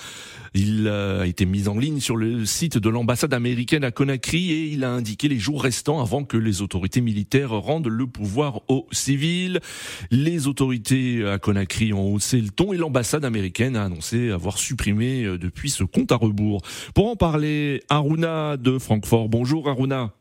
Il 0.55 0.89
a 0.89 1.27
été 1.27 1.45
mis 1.45 1.69
en 1.69 1.77
ligne 1.77 2.01
sur 2.01 2.17
le 2.17 2.47
site 2.47 2.79
de 2.79 2.89
l'ambassade 2.89 3.35
américaine 3.35 3.85
à 3.85 3.91
Conakry 3.91 4.53
et 4.53 4.67
il 4.69 4.85
a 4.85 4.91
indiqué 4.91 5.29
les 5.29 5.39
jours 5.39 5.63
restants 5.63 6.01
avant 6.01 6.25
que 6.25 6.39
les 6.39 6.63
autorités 6.63 7.03
militaires 7.03 7.51
rendent 7.51 7.89
le 7.89 8.07
pouvoir 8.07 8.63
aux 8.69 8.87
civils. 8.91 9.61
Les 10.11 10.47
autorités 10.47 11.27
à 11.27 11.39
Conakry 11.39 11.93
ont 11.93 12.15
haussé 12.15 12.41
le 12.41 12.51
ton 12.51 12.73
et 12.73 12.79
l'ambassade 12.79 13.25
américaine 13.25 13.77
a 13.77 13.85
annoncé 13.85 14.14
avoir 14.15 14.59
supprimé 14.59 15.25
euh, 15.25 15.39
depuis 15.39 15.71
ce 15.71 15.85
compte 15.85 16.13
à 16.13 16.17
rebours. 16.17 16.63
Pour 16.95 17.09
en 17.09 17.17
parler, 17.17 17.83
Aruna 17.89 18.57
de 18.57 18.79
Francfort. 18.79 19.29
Bonjour 19.29 19.69
Aruna. 19.69 20.13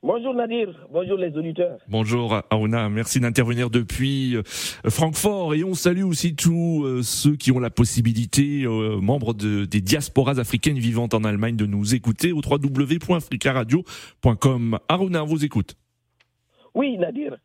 Bonjour 0.00 0.32
Nadir, 0.32 0.68
bonjour 0.92 1.18
les 1.18 1.36
auditeurs. 1.36 1.80
Bonjour 1.88 2.40
Aouna, 2.50 2.88
merci 2.88 3.18
d'intervenir 3.18 3.68
depuis 3.68 4.36
euh, 4.36 4.44
Francfort 4.88 5.54
et 5.54 5.64
on 5.64 5.74
salue 5.74 6.04
aussi 6.04 6.36
tous 6.36 6.84
euh, 6.84 7.02
ceux 7.02 7.34
qui 7.34 7.50
ont 7.50 7.58
la 7.58 7.70
possibilité, 7.70 8.64
membres 9.00 9.34
de, 9.34 9.64
des 9.64 9.80
diasporas 9.80 10.38
africaines 10.38 10.78
vivantes 10.78 11.14
en 11.14 11.24
Allemagne, 11.24 11.56
de 11.56 11.66
nous 11.66 11.96
écouter 11.96 12.30
au 12.30 12.42
www.africaradio.com. 12.48 14.78
Aruna, 14.88 15.22
vous 15.22 15.44
écoute. 15.44 15.74
Oui, 16.78 16.96
Nadir, 16.96 17.36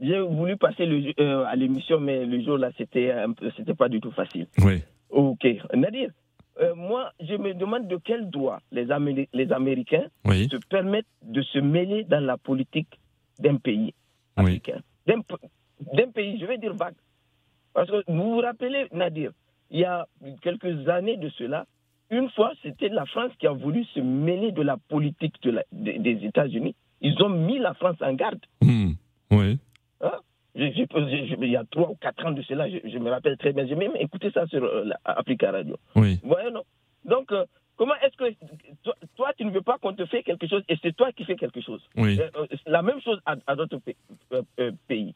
j'ai 0.00 0.20
voulu 0.20 0.56
passer 0.56 0.86
le, 0.86 1.44
à 1.46 1.56
l'émission, 1.56 1.98
mais 1.98 2.24
le 2.24 2.40
jour 2.44 2.58
là, 2.58 2.70
c'était 2.78 3.12
c'était 3.56 3.74
pas 3.74 3.88
du 3.88 4.00
tout 4.00 4.12
facile. 4.12 4.46
Oui. 4.58 4.84
Ok, 5.10 5.44
Nadir, 5.74 6.10
euh, 6.60 6.76
moi, 6.76 7.10
je 7.18 7.34
me 7.34 7.54
demande 7.54 7.88
de 7.88 7.96
quel 7.96 8.30
droit 8.30 8.60
les, 8.70 8.86
les 9.32 9.52
Américains 9.52 10.06
se 10.24 10.56
permettent 10.68 11.06
de 11.22 11.42
se 11.42 11.58
mêler 11.58 12.04
dans 12.04 12.24
la 12.24 12.36
politique 12.36 13.00
d'un 13.40 13.56
pays 13.56 13.94
africain. 14.36 14.80
D'un 15.08 16.10
pays, 16.10 16.38
je 16.40 16.46
vais 16.46 16.58
dire 16.58 16.74
vague. 16.74 16.94
Parce 17.74 17.90
que 17.90 18.04
vous 18.06 18.34
vous 18.34 18.40
rappelez, 18.40 18.86
Nadir, 18.92 19.32
il 19.72 19.80
y 19.80 19.84
a 19.84 20.06
quelques 20.40 20.88
années 20.88 21.16
de 21.16 21.30
cela, 21.30 21.66
une 22.10 22.30
fois, 22.30 22.52
c'était 22.62 22.90
la 22.90 23.06
France 23.06 23.32
qui 23.40 23.48
a 23.48 23.52
voulu 23.52 23.82
se 23.86 23.98
mêler 23.98 24.52
de 24.52 24.62
la 24.62 24.76
politique 24.76 25.34
des 25.72 26.18
États-Unis. 26.24 26.76
Ils 27.00 27.22
ont 27.22 27.28
mis 27.28 27.58
la 27.58 27.74
France 27.74 27.96
en 28.00 28.12
garde. 28.14 28.40
Hmm. 28.60 28.92
Oui. 29.30 29.58
Hein? 30.00 30.18
il 30.54 31.48
y 31.50 31.56
a 31.56 31.64
trois 31.70 31.90
ou 31.90 31.94
quatre 31.96 32.26
ans 32.26 32.32
de 32.32 32.42
cela, 32.42 32.68
je, 32.68 32.98
me 32.98 33.10
rappelle 33.10 33.36
très 33.36 33.52
bien. 33.52 33.66
J'ai 33.66 33.76
même 33.76 33.94
écouté 33.96 34.30
ça 34.32 34.46
sur 34.46 34.64
euh, 34.64 34.90
Africa 35.04 35.52
Radio. 35.52 35.76
Oui. 35.94 36.18
non? 36.24 36.62
Donc, 37.04 37.30
euh, 37.30 37.44
Comment 37.78 37.94
est-ce 38.02 38.16
que 38.16 38.34
toi, 39.14 39.30
tu 39.38 39.44
ne 39.44 39.52
veux 39.52 39.62
pas 39.62 39.78
qu'on 39.78 39.94
te 39.94 40.04
fait 40.06 40.24
quelque 40.24 40.48
chose 40.48 40.64
et 40.68 40.76
c'est 40.82 40.94
toi 40.96 41.12
qui 41.12 41.24
fais 41.24 41.36
quelque 41.36 41.60
chose? 41.60 41.80
Oui. 41.96 42.18
La 42.66 42.82
même 42.82 43.00
chose 43.00 43.20
à, 43.24 43.54
d'autres 43.54 43.78
pays. 44.88 45.14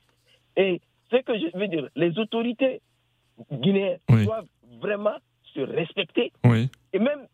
Et 0.56 0.80
ce 1.10 1.16
que 1.16 1.32
je 1.36 1.58
veux 1.58 1.66
dire, 1.66 1.88
les 1.96 2.16
autorités 2.20 2.80
guinéennes 3.52 3.98
doivent 4.08 4.46
vraiment 4.80 5.16
se 5.54 5.60
respecter. 5.60 6.32
Et 6.92 7.00
même 7.00 7.26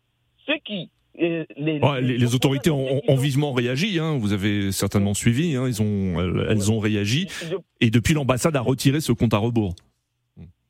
ceux 0.47 0.57
qui 0.65 0.89
les, 1.15 1.47
les, 2.01 2.35
autorités 2.35 2.69
ont, 2.69 3.15
vivement 3.15 3.51
réagi. 3.51 3.99
Hein. 3.99 4.17
Vous 4.17 4.33
avez 4.33 4.71
certainement 4.71 5.13
suivi. 5.13 5.55
Hein. 5.55 5.67
Ils 5.67 5.81
ont, 5.81 6.19
elles, 6.49 6.71
ont 6.71 6.79
réagi. 6.79 7.27
Et 7.81 7.89
depuis, 7.89 8.13
l'ambassade 8.13 8.55
a 8.55 8.61
retiré 8.61 9.01
ce 9.01 9.11
compte 9.11 9.33
à 9.33 9.37
rebours. 9.37 9.75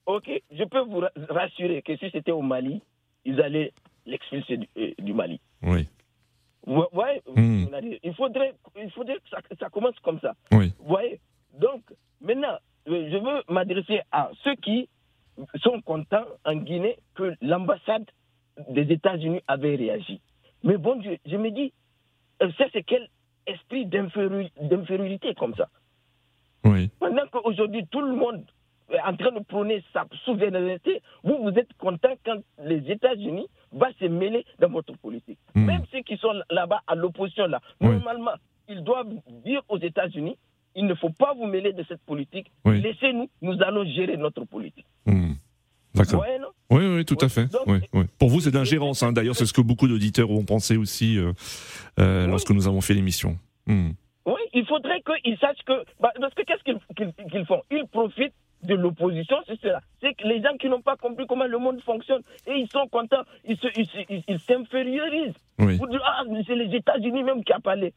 Ok, 0.06 0.30
je 0.52 0.63
peux 0.63 0.82
vous 0.82 1.02
rassurer 1.30 1.84
que 1.84 1.95
si 1.97 2.10
c'était 2.12 2.32
au 2.32 2.41
Mali, 2.41 2.82
ils 3.25 3.39
allaient 3.41 3.71
l'expulser 4.08 4.58
du, 4.58 4.67
euh, 4.78 5.13
Mali. 5.13 5.39
Oui. 5.62 5.88
voyez, 6.65 7.21
hmm. 7.36 7.65
il, 8.02 8.13
faudrait, 8.15 8.56
il 8.75 8.89
faudrait 8.91 9.17
que 9.17 9.56
ça, 9.60 9.69
commence 9.69 9.95
comme 10.02 10.19
ça. 10.19 10.34
Oui. 10.52 10.73
Vous 10.80 10.88
voyez 10.88 11.19
Donc, 11.60 11.84
maintenant, 12.21 12.58
euh, 12.88 13.10
je 13.12 13.17
veux 13.17 13.43
m'adresser 13.54 14.02
à 14.12 14.32
ceux 14.43 14.56
qui 14.56 14.89
sont 15.62 15.80
contents 15.82 16.25
en 16.43 16.56
Guinée 16.56 16.97
que 17.13 17.36
l'ambassade 17.41 18.06
des 18.69 18.91
États-Unis 18.93 19.41
avait 19.48 19.76
réagi. 19.76 20.22
Mais 20.63 20.78
bon 20.78 20.95
Dieu, 20.98 21.17
je 21.26 21.38
me 21.38 21.52
dis, 21.52 21.74
euh, 22.41 22.52
ça 22.58 22.65
c'est 22.74 22.84
quel 22.84 23.08
esprit 23.45 23.86
d'infériorité 23.86 25.34
comme 25.36 25.56
ça 25.56 25.69
Oui. 26.65 26.89
Pendant 27.00 27.26
qu'aujourd'hui 27.32 27.86
tout 27.88 28.02
le 28.02 28.13
monde 28.13 28.43
est 28.91 29.02
en 29.02 29.15
train 29.15 29.32
de 29.32 29.43
prôner 29.43 29.84
sa 29.93 30.06
souveraineté, 30.26 31.02
vous, 31.24 31.38
vous 31.41 31.58
êtes 31.58 31.72
content 31.78 32.13
quand 32.26 32.39
les 32.63 32.89
États-Unis 32.91 33.48
vont 33.72 33.93
se 34.00 34.06
mêler 34.06 34.45
dans 34.60 34.69
votre 34.69 34.95
politique. 34.98 35.39
Hmm. 35.56 35.65
Même 35.65 35.84
ceux 35.91 36.02
qui 36.02 36.17
sont 36.17 36.34
là-bas 36.50 36.82
à 36.88 36.95
l'opposition, 36.95 37.48
là, 37.48 37.62
normalement, 37.80 38.34
ils 38.67 38.84
doivent 38.84 39.13
dire 39.45 39.62
aux 39.69 39.80
États-Unis, 39.80 40.38
il 40.76 40.86
ne 40.86 40.93
faut 40.95 41.10
pas 41.10 41.34
vous 41.34 41.45
mêler 41.45 41.74
de 41.74 41.84
cette 41.88 42.02
politique, 42.02 42.52
laissez-nous, 42.65 43.30
nous 43.41 43.62
allons 43.62 43.86
gérer 43.86 44.17
notre 44.17 44.45
politique. 44.45 44.86
Hmm. 45.06 45.34
D'accord. 45.95 46.23
oui, 46.69 46.86
oui, 46.86 47.06
tout 47.06 47.17
à 47.21 47.30
fait. 47.30 47.47
Pour 48.17 48.30
vous, 48.30 48.41
c'est 48.41 48.52
d'ingérence. 48.52 49.04
Hein. 49.04 49.12
D'ailleurs, 49.12 49.36
c'est 49.36 49.45
ce 49.45 49.54
que 49.54 49.62
beaucoup 49.62 49.88
d'auditeurs 49.88 50.30
ont 50.30 50.45
pensé 50.45 50.78
aussi 50.78 51.17
euh, 51.17 51.34
euh, 51.99 52.28
lorsque 52.28 52.52
nous 52.52 52.67
avons 52.67 52.82
fait 52.82 52.93
l'émission. 52.93 53.38
Hmm. 53.65 53.91
Oui, 54.25 54.41
il 54.54 54.65
faudrait 54.65 55.02
qu'ils 55.23 55.38
sachent 55.38 55.63
que. 55.65 55.84
Bah, 55.99 56.12
parce 56.19 56.34
que 56.34 56.43
qu'est-ce 56.43 56.63
qu'ils 56.63 57.45
font? 57.45 57.62
Ils 57.71 57.88
profitent 57.88 58.34
de 58.63 58.75
l'opposition, 58.75 59.38
c'est 59.47 59.60
cela. 59.62 59.82
C'est 60.02 60.13
que 60.13 60.28
les 60.28 60.41
gens 60.41 60.56
qui 60.60 60.67
n'ont 60.67 60.82
pas 60.82 60.97
compris 60.97 61.25
comment 61.28 61.45
le 61.45 61.58
monde 61.58 61.82
fonctionne 61.82 62.21
et 62.45 62.54
ils 62.54 62.69
sont 62.69 62.88
contents, 62.88 63.23
ils 63.45 63.58
s'infériorisent. 64.39 65.34
Ils, 65.60 65.71
ils, 65.71 65.99
ah, 66.06 66.23
c'est 66.45 66.56
les 66.56 66.75
États-Unis 66.75 67.23
même 67.23 67.43
qui 67.43 67.54
a 67.54 67.60
parlé. 67.60 67.93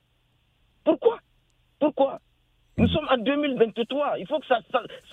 Pourquoi? 0.85 1.18
Pourquoi? 1.78 2.20
Nous 2.83 2.88
sommes 2.88 3.07
en 3.11 3.18
2023. 3.18 4.18
Il 4.18 4.27
faut 4.27 4.40
que 4.40 4.47
ça, 4.47 4.59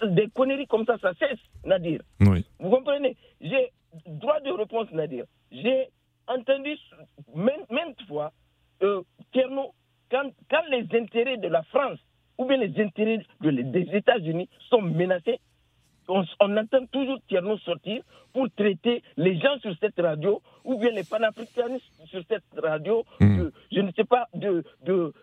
des 0.08 0.28
conneries 0.30 0.66
comme 0.66 0.86
ça, 0.86 0.98
ça 0.98 1.14
cesse, 1.20 1.40
Nadir. 1.64 2.02
Oui. 2.22 2.44
Vous 2.60 2.70
comprenez? 2.70 3.16
J'ai 3.42 3.72
droit 4.08 4.40
de 4.40 4.52
réponse, 4.52 4.92
Nadir. 4.92 5.26
J'ai 5.52 5.90
entendu 6.28 6.76
maintes 7.36 8.02
fois 8.08 8.32
euh, 8.82 9.02
quand, 9.34 10.32
quand 10.50 10.64
les 10.72 10.88
intérêts 10.94 11.38
de 11.38 11.48
la 11.48 11.62
France 11.64 12.00
ou 12.40 12.46
bien 12.46 12.58
les 12.58 12.82
intérêts 12.82 13.20
des 13.42 13.88
États-Unis 13.94 14.50
sont 14.70 14.82
menacés, 14.82 15.40
on, 16.08 16.58
entend 16.58 16.86
toujours 16.92 17.20
Tierno 17.28 17.58
sortir 17.60 18.02
pour 18.34 18.48
traiter 18.56 19.04
les 19.18 19.40
gens 19.40 19.60
sur 19.60 19.76
cette 19.80 20.00
radio 20.00 20.42
ou 20.64 20.80
bien 20.80 20.92
les 20.92 21.04
panafricanistes 21.04 21.86
sur 22.06 22.24
cette 22.28 22.44
radio, 22.58 23.06
hmm. 23.20 23.50
je 23.72 23.82
ne 23.82 23.92
sais 23.92 24.04
pas, 24.04 24.28
de, 24.34 24.64
de, 24.84 25.14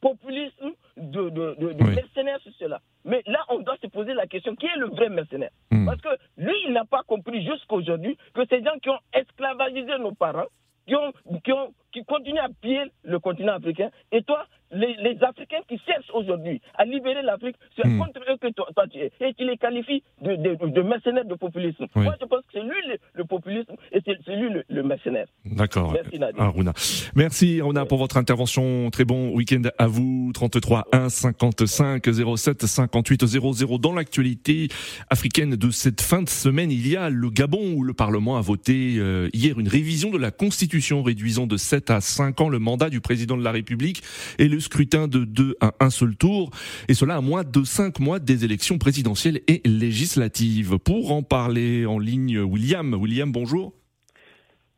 populisme, 0.00 0.72
de, 1.00 1.30
de, 1.30 1.84
mercenaires 1.84 2.40
sur 2.40 2.52
cela. 2.58 2.80
Mais 3.04 3.22
là, 3.26 3.40
on 3.48 3.60
doit 3.60 3.76
se 3.82 3.86
poser 3.86 4.14
la 4.14 4.26
question, 4.26 4.54
qui 4.54 4.66
est 4.66 4.76
le 4.76 4.86
vrai 4.86 5.08
mercenaire 5.08 5.50
hmm. 5.70 5.86
Parce 5.86 6.00
que 6.00 6.08
lui, 6.36 6.54
il 6.66 6.72
n'a 6.72 6.84
pas 6.84 7.02
compris 7.02 7.44
jusqu'à 7.44 7.74
aujourd'hui 7.74 8.16
que 8.34 8.42
ces 8.48 8.62
gens 8.62 8.78
qui 8.82 8.90
ont 8.90 8.98
esclavagisé 9.12 9.98
nos 9.98 10.12
parents, 10.12 10.48
qui, 10.86 10.94
ont, 10.94 11.12
qui, 11.42 11.52
ont, 11.52 11.72
qui 11.92 12.04
continuent 12.04 12.40
à 12.40 12.48
piller 12.60 12.84
le 13.02 13.18
continent 13.18 13.54
africain, 13.54 13.90
et 14.12 14.22
toi, 14.22 14.46
les, 14.72 15.16
Africains 15.22 15.60
qui 15.68 15.78
cherchent 15.86 16.10
aujourd'hui 16.14 16.60
à 16.76 16.84
libérer 16.84 17.22
l'Afrique, 17.22 17.56
c'est 17.76 17.86
hmm. 17.86 17.98
contre 17.98 18.20
eux 18.30 18.36
que 18.40 18.52
toi, 18.52 18.66
tu 18.90 18.98
es. 18.98 19.12
Et 19.20 19.34
tu 19.34 19.44
les 19.44 19.56
qualifies 19.56 20.02
de, 20.22 20.36
de, 20.36 20.82
mercenaires 20.82 21.24
de 21.24 21.34
populisme. 21.34 21.86
Moi, 21.94 22.14
je 22.20 22.26
pense 22.26 22.40
que 22.40 22.46
c'est 22.52 22.62
lui 22.62 22.98
le, 23.14 23.24
populisme 23.24 23.74
et 23.92 24.00
c'est 24.04 24.36
lui 24.36 24.48
le, 24.68 24.82
mercenaire. 24.82 25.26
D'accord. 25.44 25.92
Merci 25.92 26.18
Nadia. 26.18 26.42
Aruna. 26.42 26.72
Merci 27.14 27.60
Aruna 27.60 27.84
pour 27.84 27.98
votre 27.98 28.16
intervention. 28.16 28.90
Très 28.90 29.04
bon 29.04 29.30
week-end 29.34 29.62
à 29.78 29.86
vous. 29.86 30.30
33 30.32 30.88
1 30.92 31.08
55 31.08 32.04
07 32.36 32.66
58 32.66 33.26
00. 33.26 33.78
Dans 33.78 33.92
l'actualité 33.92 34.68
africaine 35.10 35.56
de 35.56 35.70
cette 35.70 36.00
fin 36.00 36.22
de 36.22 36.28
semaine, 36.28 36.70
il 36.70 36.88
y 36.88 36.96
a 36.96 37.10
le 37.10 37.30
Gabon 37.30 37.74
où 37.74 37.82
le 37.82 37.94
Parlement 37.94 38.36
a 38.36 38.40
voté 38.40 38.96
euh, 38.98 39.28
hier 39.32 39.58
une 39.58 39.68
révision 39.68 40.10
de 40.10 40.18
la 40.18 40.30
Constitution 40.30 41.02
réduisant 41.02 41.46
de 41.46 41.56
7 41.56 41.90
à 41.90 42.00
5 42.00 42.40
ans 42.40 42.48
le 42.48 42.58
mandat 42.58 42.90
du 42.90 43.00
président 43.00 43.36
de 43.36 43.44
la 43.44 43.52
République 43.52 44.02
et 44.38 44.48
le 44.48 44.59
scrutin 44.60 45.08
de 45.08 45.24
deux 45.24 45.56
à 45.60 45.72
un 45.80 45.90
seul 45.90 46.16
tour, 46.16 46.50
et 46.88 46.94
cela 46.94 47.16
à 47.16 47.20
moins 47.20 47.44
de 47.44 47.64
cinq 47.64 48.00
mois 48.00 48.18
des 48.18 48.44
élections 48.44 48.78
présidentielles 48.78 49.40
et 49.48 49.60
législatives. 49.64 50.78
Pour 50.78 51.12
en 51.12 51.22
parler 51.22 51.86
en 51.86 51.98
ligne, 51.98 52.38
William. 52.38 52.94
William, 52.94 53.30
bonjour. 53.32 53.72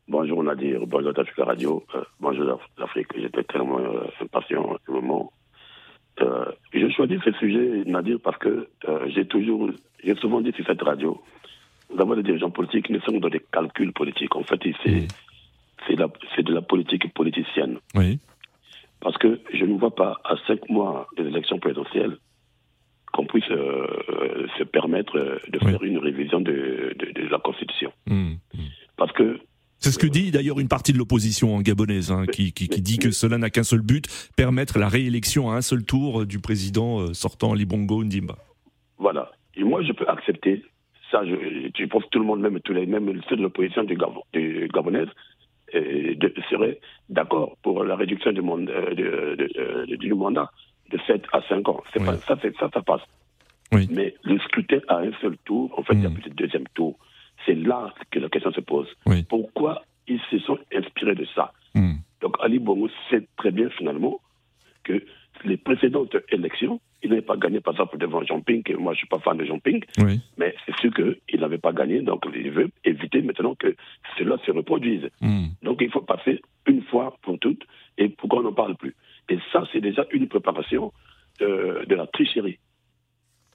Bonjour 0.07 0.43
Nadir, 0.43 0.85
bonjour 0.85 1.17
Africa 1.17 1.45
Radio, 1.45 1.81
euh, 1.95 2.03
bonjour 2.19 2.59
l'Afrique. 2.77 3.07
J'étais 3.15 3.43
tellement 3.45 3.79
euh, 3.79 4.03
impatient 4.21 4.75
ce 4.85 4.91
moment. 4.91 5.31
Euh, 6.21 6.45
je 6.73 6.89
choisis 6.89 7.21
ce 7.23 7.31
sujet, 7.33 7.83
Nadir, 7.85 8.19
parce 8.21 8.37
que 8.37 8.67
j'ai 9.07 9.25
toujours, 9.25 9.69
j'ai 10.03 10.15
souvent 10.15 10.41
dit 10.41 10.51
sur 10.51 10.65
cette 10.65 10.81
radio, 10.81 11.21
nous 11.93 12.01
avons 12.01 12.15
des 12.15 12.23
dirigeants 12.23 12.51
politiques 12.51 12.87
qui 12.87 12.93
ne 12.93 12.99
sont 12.99 13.13
dans 13.13 13.29
des 13.29 13.41
calculs 13.51 13.93
politiques. 13.93 14.35
En 14.35 14.43
fait, 14.43 14.59
c'est 15.87 16.43
de 16.43 16.53
la 16.53 16.61
politique 16.61 17.13
politicienne. 17.13 17.77
Oui. 17.95 18.19
Je 19.63 19.67
ne 19.69 19.79
vois 19.79 19.95
pas, 19.95 20.19
à 20.25 20.35
cinq 20.45 20.69
mois 20.69 21.07
des 21.15 21.23
élections 21.23 21.57
présidentielles, 21.57 22.17
qu'on 23.13 23.25
puisse 23.25 23.49
euh, 23.49 24.45
se 24.57 24.63
permettre 24.63 25.39
de 25.47 25.59
faire 25.59 25.81
une 25.83 25.99
révision 25.99 26.41
de, 26.41 26.93
la 27.31 27.39
Constitution. 27.39 27.93
Mmh, 28.07 28.13
mmh. 28.13 28.59
Parce 28.97 29.13
que 29.13 29.39
c'est 29.77 29.91
ce 29.91 29.99
que 29.99 30.07
dit 30.07 30.31
d'ailleurs 30.31 30.59
une 30.59 30.67
partie 30.67 30.91
de 30.91 30.97
l'opposition 30.97 31.59
gabonaise, 31.59 32.11
hein, 32.11 32.25
qui, 32.25 32.51
dit 32.53 32.97
que 32.99 33.11
cela 33.11 33.37
n'a 33.37 33.49
qu'un 33.49 33.63
seul 33.63 33.81
but, 33.81 34.05
permettre 34.35 34.79
la 34.79 34.89
réélection 34.89 35.51
à 35.51 35.55
un 35.55 35.61
seul 35.61 35.85
tour 35.85 36.25
du 36.25 36.39
président 36.39 36.99
euh, 36.99 37.13
sortant 37.13 37.53
Libongo 37.53 38.03
Ndimba. 38.03 38.35
Voilà. 38.97 39.31
Et 39.55 39.63
moi, 39.63 39.81
je 39.83 39.93
peux 39.93 40.07
accepter 40.07 40.63
ça. 41.11 41.25
Je, 41.25 41.35
je 41.77 41.85
pense 41.85 42.03
que 42.03 42.09
tout 42.09 42.19
le 42.19 42.25
monde, 42.25 42.41
même 42.41 42.59
tous 42.61 42.73
les, 42.73 42.85
même 42.85 43.21
ceux 43.29 43.37
de 43.37 43.41
l'opposition 43.41 43.83
gabonaise, 43.83 45.09
de, 45.73 46.33
serait 46.49 46.79
d'accord 47.09 47.57
pour 47.63 47.83
la 47.83 47.95
réduction 47.95 48.31
du, 48.31 48.41
monde, 48.41 48.69
euh, 48.69 48.93
de, 48.95 49.95
du 49.95 50.13
mandat 50.13 50.51
de 50.91 50.99
7 51.07 51.23
à 51.33 51.41
5 51.49 51.67
ans. 51.69 51.83
Pas, 51.93 52.17
ça, 52.17 52.37
ça, 52.59 52.69
ça 52.73 52.81
passe. 52.81 53.01
Mais 53.89 54.13
le 54.23 54.37
scrutin 54.39 54.79
à 54.87 54.97
un 54.97 55.11
seul 55.21 55.37
tour, 55.45 55.73
en 55.77 55.83
fait, 55.83 55.93
il 55.93 56.03
y 56.03 56.05
a 56.05 56.09
mm. 56.09 56.13
plus 56.13 56.29
de 56.29 56.35
deuxième 56.35 56.67
tour. 56.75 56.97
C'est 57.45 57.55
là 57.55 57.93
que 58.11 58.19
la 58.19 58.29
question 58.29 58.51
se 58.51 58.61
pose. 58.61 58.87
Pourquoi 59.29 59.83
ils 60.07 60.21
se 60.29 60.37
sont 60.39 60.59
inspirés 60.73 61.15
de 61.15 61.25
ça? 61.33 61.51
Mm. 61.73 61.95
Donc 62.21 62.37
Ali 62.39 62.59
Bongo 62.59 62.89
sait 63.09 63.27
très 63.37 63.51
bien 63.51 63.69
finalement 63.71 64.19
que 64.83 65.03
les 65.45 65.57
précédentes 65.57 66.15
élections, 66.29 66.79
il 67.01 67.09
n'avait 67.09 67.21
pas 67.21 67.37
gagné, 67.37 67.59
par 67.59 67.73
exemple, 67.73 67.97
devant 67.97 68.23
Jean 68.23 68.41
Ping, 68.41 68.63
et 68.67 68.75
moi 68.75 68.93
je 68.93 68.97
ne 68.97 68.99
suis 68.99 69.07
pas 69.07 69.19
fan 69.19 69.37
de 69.37 69.45
Jean 69.45 69.59
Ping, 69.59 69.83
mais 70.37 70.55
c'est 70.65 70.75
sûr 70.77 70.91
qu'il 70.93 71.39
n'avait 71.39 71.57
pas 71.57 71.73
gagné, 71.73 72.01
donc 72.01 72.23
il 72.33 72.51
veut 72.51 72.69
éviter 72.83 73.21
maintenant 73.21 73.55
que 73.55 73.75
cela 74.17 74.37
se 74.45 74.51
reproduise. 74.51 75.09
Hmm. 75.21 75.47
Donc 75.61 75.81
il 75.81 75.91
faut 75.91 76.01
passer 76.01 76.41
une 76.67 76.83
fois 76.83 77.17
pour 77.21 77.37
toutes, 77.39 77.63
et 77.97 78.09
pourquoi 78.09 78.39
on 78.39 78.43
n'en 78.43 78.53
parle 78.53 78.75
plus? 78.75 78.95
Et 79.29 79.37
ça, 79.51 79.63
c'est 79.71 79.81
déjà 79.81 80.05
une 80.11 80.27
préparation 80.27 80.91
euh, 81.41 81.85
de 81.85 81.95
la 81.95 82.07
tricherie. 82.07 82.59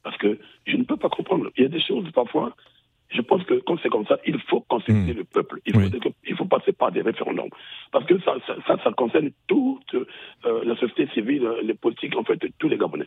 Parce 0.02 0.16
que 0.16 0.38
je 0.66 0.76
ne 0.76 0.84
peux 0.84 0.96
pas 0.96 1.08
comprendre. 1.08 1.50
Il 1.56 1.62
y 1.62 1.66
a 1.66 1.68
des 1.68 1.80
choses, 1.80 2.10
parfois, 2.12 2.54
je 3.10 3.22
pense 3.22 3.42
que 3.44 3.54
quand 3.66 3.76
c'est 3.82 3.88
comme 3.88 4.06
ça, 4.06 4.18
il 4.26 4.38
faut 4.48 4.60
consulter 4.60 5.14
hmm. 5.14 5.16
le 5.16 5.24
peuple. 5.24 5.60
Il 5.66 5.74
faut, 5.74 5.80
il 6.26 6.36
faut, 6.36 6.44
passer 6.44 6.72
par 6.72 6.92
des 6.92 7.00
référendums. 7.00 7.48
Parce 7.90 8.04
que 8.06 8.20
ça, 8.20 8.36
ça, 8.66 8.76
ça, 8.82 8.92
concerne 8.92 9.30
toute 9.46 9.94
euh, 9.94 10.64
la 10.64 10.76
société 10.76 11.08
civile, 11.14 11.48
les 11.62 11.74
politiques, 11.74 12.16
en 12.16 12.24
fait, 12.24 12.38
tous 12.58 12.68
les 12.68 12.76
Gabonais. 12.76 13.06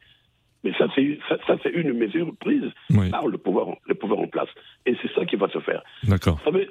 Mais 0.64 0.74
ça, 0.78 0.88
c'est 0.96 1.18
ça, 1.48 1.56
c'est 1.64 1.72
une 1.72 1.94
mesure 1.94 2.32
prise 2.40 2.72
par 3.10 3.28
le 3.28 3.38
pouvoir, 3.38 3.68
le 3.88 3.96
pouvoir 3.96 4.20
en 4.20 4.28
place. 4.28 4.50
Et 4.86 4.96
c'est 5.02 5.12
ça 5.14 5.26
qui 5.26 5.36
va 5.36 5.50
se 5.50 5.60
faire. 5.60 5.82
D'accord. 6.04 6.38
Vous 6.38 6.52
savez, 6.52 6.70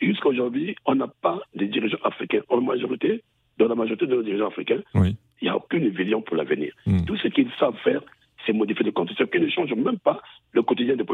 jusqu'à 0.00 0.28
aujourd'hui, 0.28 0.74
on 0.86 0.94
n'a 0.94 1.08
pas 1.08 1.40
de 1.54 1.66
dirigeants 1.66 1.98
africains. 2.02 2.40
En 2.48 2.62
majorité, 2.62 3.22
dans 3.58 3.68
la 3.68 3.74
majorité 3.74 4.06
de 4.06 4.14
nos 4.16 4.22
dirigeants 4.22 4.48
africains, 4.48 4.80
il 4.94 5.16
n'y 5.42 5.48
a 5.48 5.56
aucune 5.56 5.88
vision 5.90 6.22
pour 6.22 6.36
l'avenir. 6.36 6.72
Hmm. 6.86 7.04
Tout 7.04 7.16
ce 7.18 7.28
qu'ils 7.28 7.50
savent 7.58 7.76
faire, 7.84 8.00
c'est 8.46 8.52
modifier 8.52 8.84
les 8.84 8.92
conditions 8.92 9.26
qui 9.26 9.40
ne 9.40 9.48
changent 9.48 9.74
même 9.74 9.98
pas 9.98 10.22
le 10.52 10.62
quotidien 10.62 10.96
des, 10.96 11.04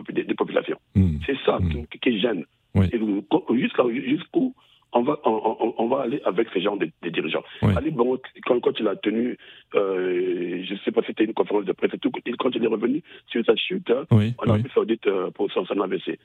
Hmm. 0.94 1.18
C'est 1.26 1.36
ça 1.44 1.58
hmm. 1.58 1.86
qui, 2.00 2.20
gêne. 2.20 2.44
Jusqu'où 2.74 4.54
on 4.92 5.02
va, 5.02 5.18
on, 5.24 5.88
va 5.88 6.02
aller 6.02 6.20
avec 6.24 6.48
ces 6.52 6.60
gens 6.60 6.76
des, 6.76 6.92
dirigeants. 7.10 7.42
Ali 7.62 7.90
Bongo, 7.90 8.20
quand, 8.44 8.60
quand, 8.60 8.78
il 8.78 8.86
a 8.88 8.96
tenu, 8.96 9.38
euh, 9.74 10.62
je 10.64 10.72
ne 10.74 10.78
sais 10.80 10.90
pas 10.90 11.00
si 11.00 11.08
c'était 11.08 11.24
une 11.24 11.32
conférence 11.32 11.64
de 11.64 11.72
presse, 11.72 11.92
tout, 12.00 12.10
quand 12.10 12.50
il 12.54 12.62
est 12.62 12.68
revenu 12.68 13.02
sur 13.28 13.44
sa 13.44 13.56
chute 13.56 13.90
hein, 13.90 14.04
en 14.10 14.48
Arabie 14.48 14.68
Saoudite 14.74 15.06
euh, 15.06 15.30
pour 15.30 15.50
son, 15.50 15.64
son 15.64 15.80
AVC. 15.80 16.18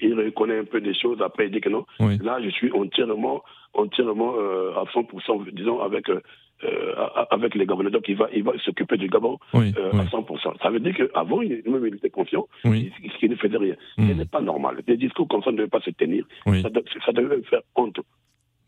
Il 0.00 0.14
reconnaît 0.14 0.58
un 0.58 0.64
peu 0.64 0.80
des 0.80 0.94
choses, 0.94 1.20
après 1.20 1.46
il 1.46 1.52
dit 1.52 1.60
que 1.60 1.68
non. 1.68 1.84
Là, 1.98 2.38
je 2.42 2.50
suis 2.50 2.70
entièrement, 2.70 3.42
entièrement 3.74 4.34
euh, 4.38 4.74
à 4.76 4.84
100%, 4.84 5.52
disons, 5.52 5.80
avec 5.80 6.08
euh, 6.08 6.20
euh, 6.64 6.94
avec 7.30 7.54
les 7.54 7.66
Gabonais. 7.66 7.90
Donc 7.90 8.08
il 8.08 8.16
va, 8.16 8.28
il 8.32 8.42
va 8.42 8.52
s'occuper 8.64 8.96
du 8.96 9.08
Gabon 9.08 9.38
euh, 9.54 9.72
à 9.92 10.04
100%. 10.04 10.62
Ça 10.62 10.70
veut 10.70 10.80
dire 10.80 10.94
qu'avant, 10.96 11.42
il, 11.42 11.62
même 11.66 11.86
il 11.86 11.94
était 11.94 12.10
confiant, 12.10 12.46
oui. 12.64 12.90
il, 13.22 13.30
ne 13.30 13.36
faisait 13.36 13.58
rien. 13.58 13.74
Ce 13.96 14.02
n'est 14.02 14.24
pas 14.24 14.40
normal. 14.40 14.82
Des 14.86 14.96
discours 14.96 15.28
comme 15.28 15.42
ça 15.42 15.50
ne 15.52 15.58
devaient 15.58 15.68
pas 15.68 15.80
se 15.80 15.90
tenir. 15.90 16.24
Ça, 16.46 16.70
ça, 17.04 17.12
devait 17.12 17.42
faire 17.42 17.60
honte. 17.74 18.00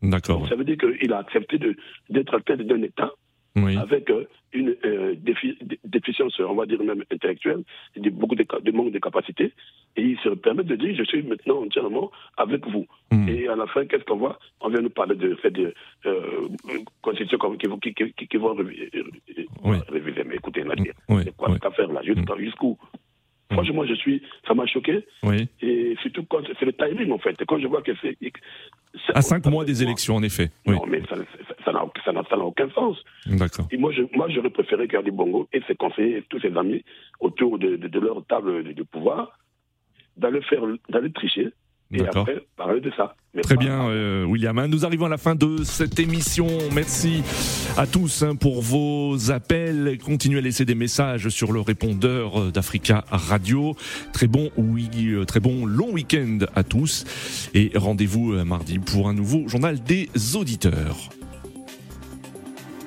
D'accord. 0.01 0.47
Ça 0.47 0.55
veut 0.55 0.63
dire 0.63 0.77
qu'il 0.77 1.11
a 1.13 1.17
accepté 1.17 1.57
d'être 2.09 2.35
à 2.35 2.39
tête 2.41 2.61
d'un 2.61 2.81
État 2.83 3.11
avec 3.55 4.09
euh, 4.09 4.25
une 4.53 4.75
euh, 4.85 5.15
déficience, 5.83 6.39
on 6.39 6.55
va 6.55 6.65
dire 6.65 6.81
même 6.83 7.03
intellectuelle, 7.11 7.63
beaucoup 8.11 8.35
de, 8.35 8.45
de, 8.61 8.71
manque 8.71 8.91
de 8.91 8.99
capacité, 8.99 9.53
et 9.99 10.01
il 10.01 10.19
se 10.19 10.29
permet 10.29 10.63
de 10.63 10.75
dire 10.75 10.95
je 10.97 11.03
suis 11.03 11.21
maintenant 11.23 11.63
entièrement 11.63 12.09
avec 12.37 12.65
vous. 12.67 12.85
Hmm. 13.11 13.27
Et 13.27 13.47
à 13.47 13.55
la 13.55 13.67
fin, 13.67 13.85
qu'est-ce 13.85 14.05
qu'on 14.05 14.17
voit? 14.17 14.39
On 14.61 14.69
vient 14.69 14.81
nous 14.81 14.89
parler 14.89 15.15
de 15.15 15.35
fait 15.35 15.51
de 15.51 15.73
euh, 16.05 16.47
constitution 17.01 17.37
qui, 17.57 17.93
qui, 17.93 18.13
qui, 18.13 18.27
qui 18.27 18.37
vont 18.37 18.55
réviser. 18.55 20.23
Mais 20.25 20.35
écoutez, 20.35 20.63
Nadir, 20.63 20.93
c'est 21.23 21.35
quoi 21.35 21.51
cette 21.53 21.65
affaire 21.65 21.91
là 21.91 22.01
Jusqu'où? 22.03 22.77
Mm. 23.51 23.55
Franchement, 23.55 23.85
je 23.85 23.95
suis, 23.95 24.21
ça 24.47 24.53
m'a 24.53 24.67
choqué. 24.67 25.05
Oui. 25.23 25.49
Et 25.61 25.95
surtout 26.01 26.23
quand 26.29 26.43
c'est 26.57 26.65
le 26.65 26.73
timing 26.73 27.11
en 27.11 27.17
fait. 27.17 27.35
Quand 27.45 27.59
je 27.59 27.67
vois 27.67 27.81
que 27.81 27.91
c'est 28.01 28.15
à 29.13 29.21
cinq 29.21 29.45
mois 29.47 29.65
des 29.65 29.83
élections, 29.83 30.15
en 30.15 30.23
effet. 30.23 30.49
Non, 30.65 30.85
mais 30.87 31.01
ça 31.65 31.71
n'a 31.71 32.45
aucun 32.45 32.69
sens. 32.69 32.97
D'accord. 33.25 33.67
Et 33.71 33.77
moi, 33.77 33.91
moi, 34.15 34.27
j'aurais 34.29 34.49
préféré 34.49 34.87
qu'Adi 34.87 35.11
Bongo 35.11 35.47
et 35.51 35.61
ses 35.67 35.75
conseillers 35.75 36.17
et 36.17 36.23
tous 36.29 36.39
ses 36.39 36.55
amis 36.57 36.83
autour 37.19 37.59
de, 37.59 37.75
de, 37.75 37.99
leur 37.99 38.25
table 38.25 38.73
de 38.73 38.83
pouvoir 38.83 39.37
d'aller 40.19 40.41
faire, 40.41 40.61
d'aller 40.89 41.11
tricher 41.11 41.51
et 41.91 42.05
après, 42.05 42.43
parler 42.55 42.81
de 42.81 42.91
ça. 42.95 43.15
Très 43.41 43.57
bien, 43.57 43.89
euh, 43.89 44.23
William. 44.23 44.63
Nous 44.67 44.85
arrivons 44.85 45.05
à 45.05 45.09
la 45.09 45.17
fin 45.17 45.35
de 45.35 45.63
cette 45.63 45.99
émission. 45.99 46.47
Merci 46.73 47.23
à 47.77 47.87
tous 47.87 48.21
hein, 48.21 48.35
pour 48.35 48.61
vos 48.61 49.31
appels. 49.31 49.97
Continuez 50.03 50.37
à 50.37 50.41
laisser 50.41 50.65
des 50.65 50.75
messages 50.75 51.29
sur 51.29 51.51
le 51.51 51.61
répondeur 51.61 52.51
d'Africa 52.51 53.05
Radio. 53.09 53.75
Très 54.13 54.27
bon, 54.27 54.51
oui, 54.55 54.89
euh, 55.07 55.25
très 55.25 55.39
bon 55.39 55.65
long 55.65 55.91
week-end 55.91 56.39
à 56.55 56.63
tous. 56.63 57.49
Et 57.55 57.71
rendez-vous 57.75 58.33
euh, 58.33 58.43
mardi 58.43 58.77
pour 58.77 59.09
un 59.09 59.13
nouveau 59.13 59.47
journal 59.47 59.81
des 59.81 60.09
auditeurs. 60.35 61.09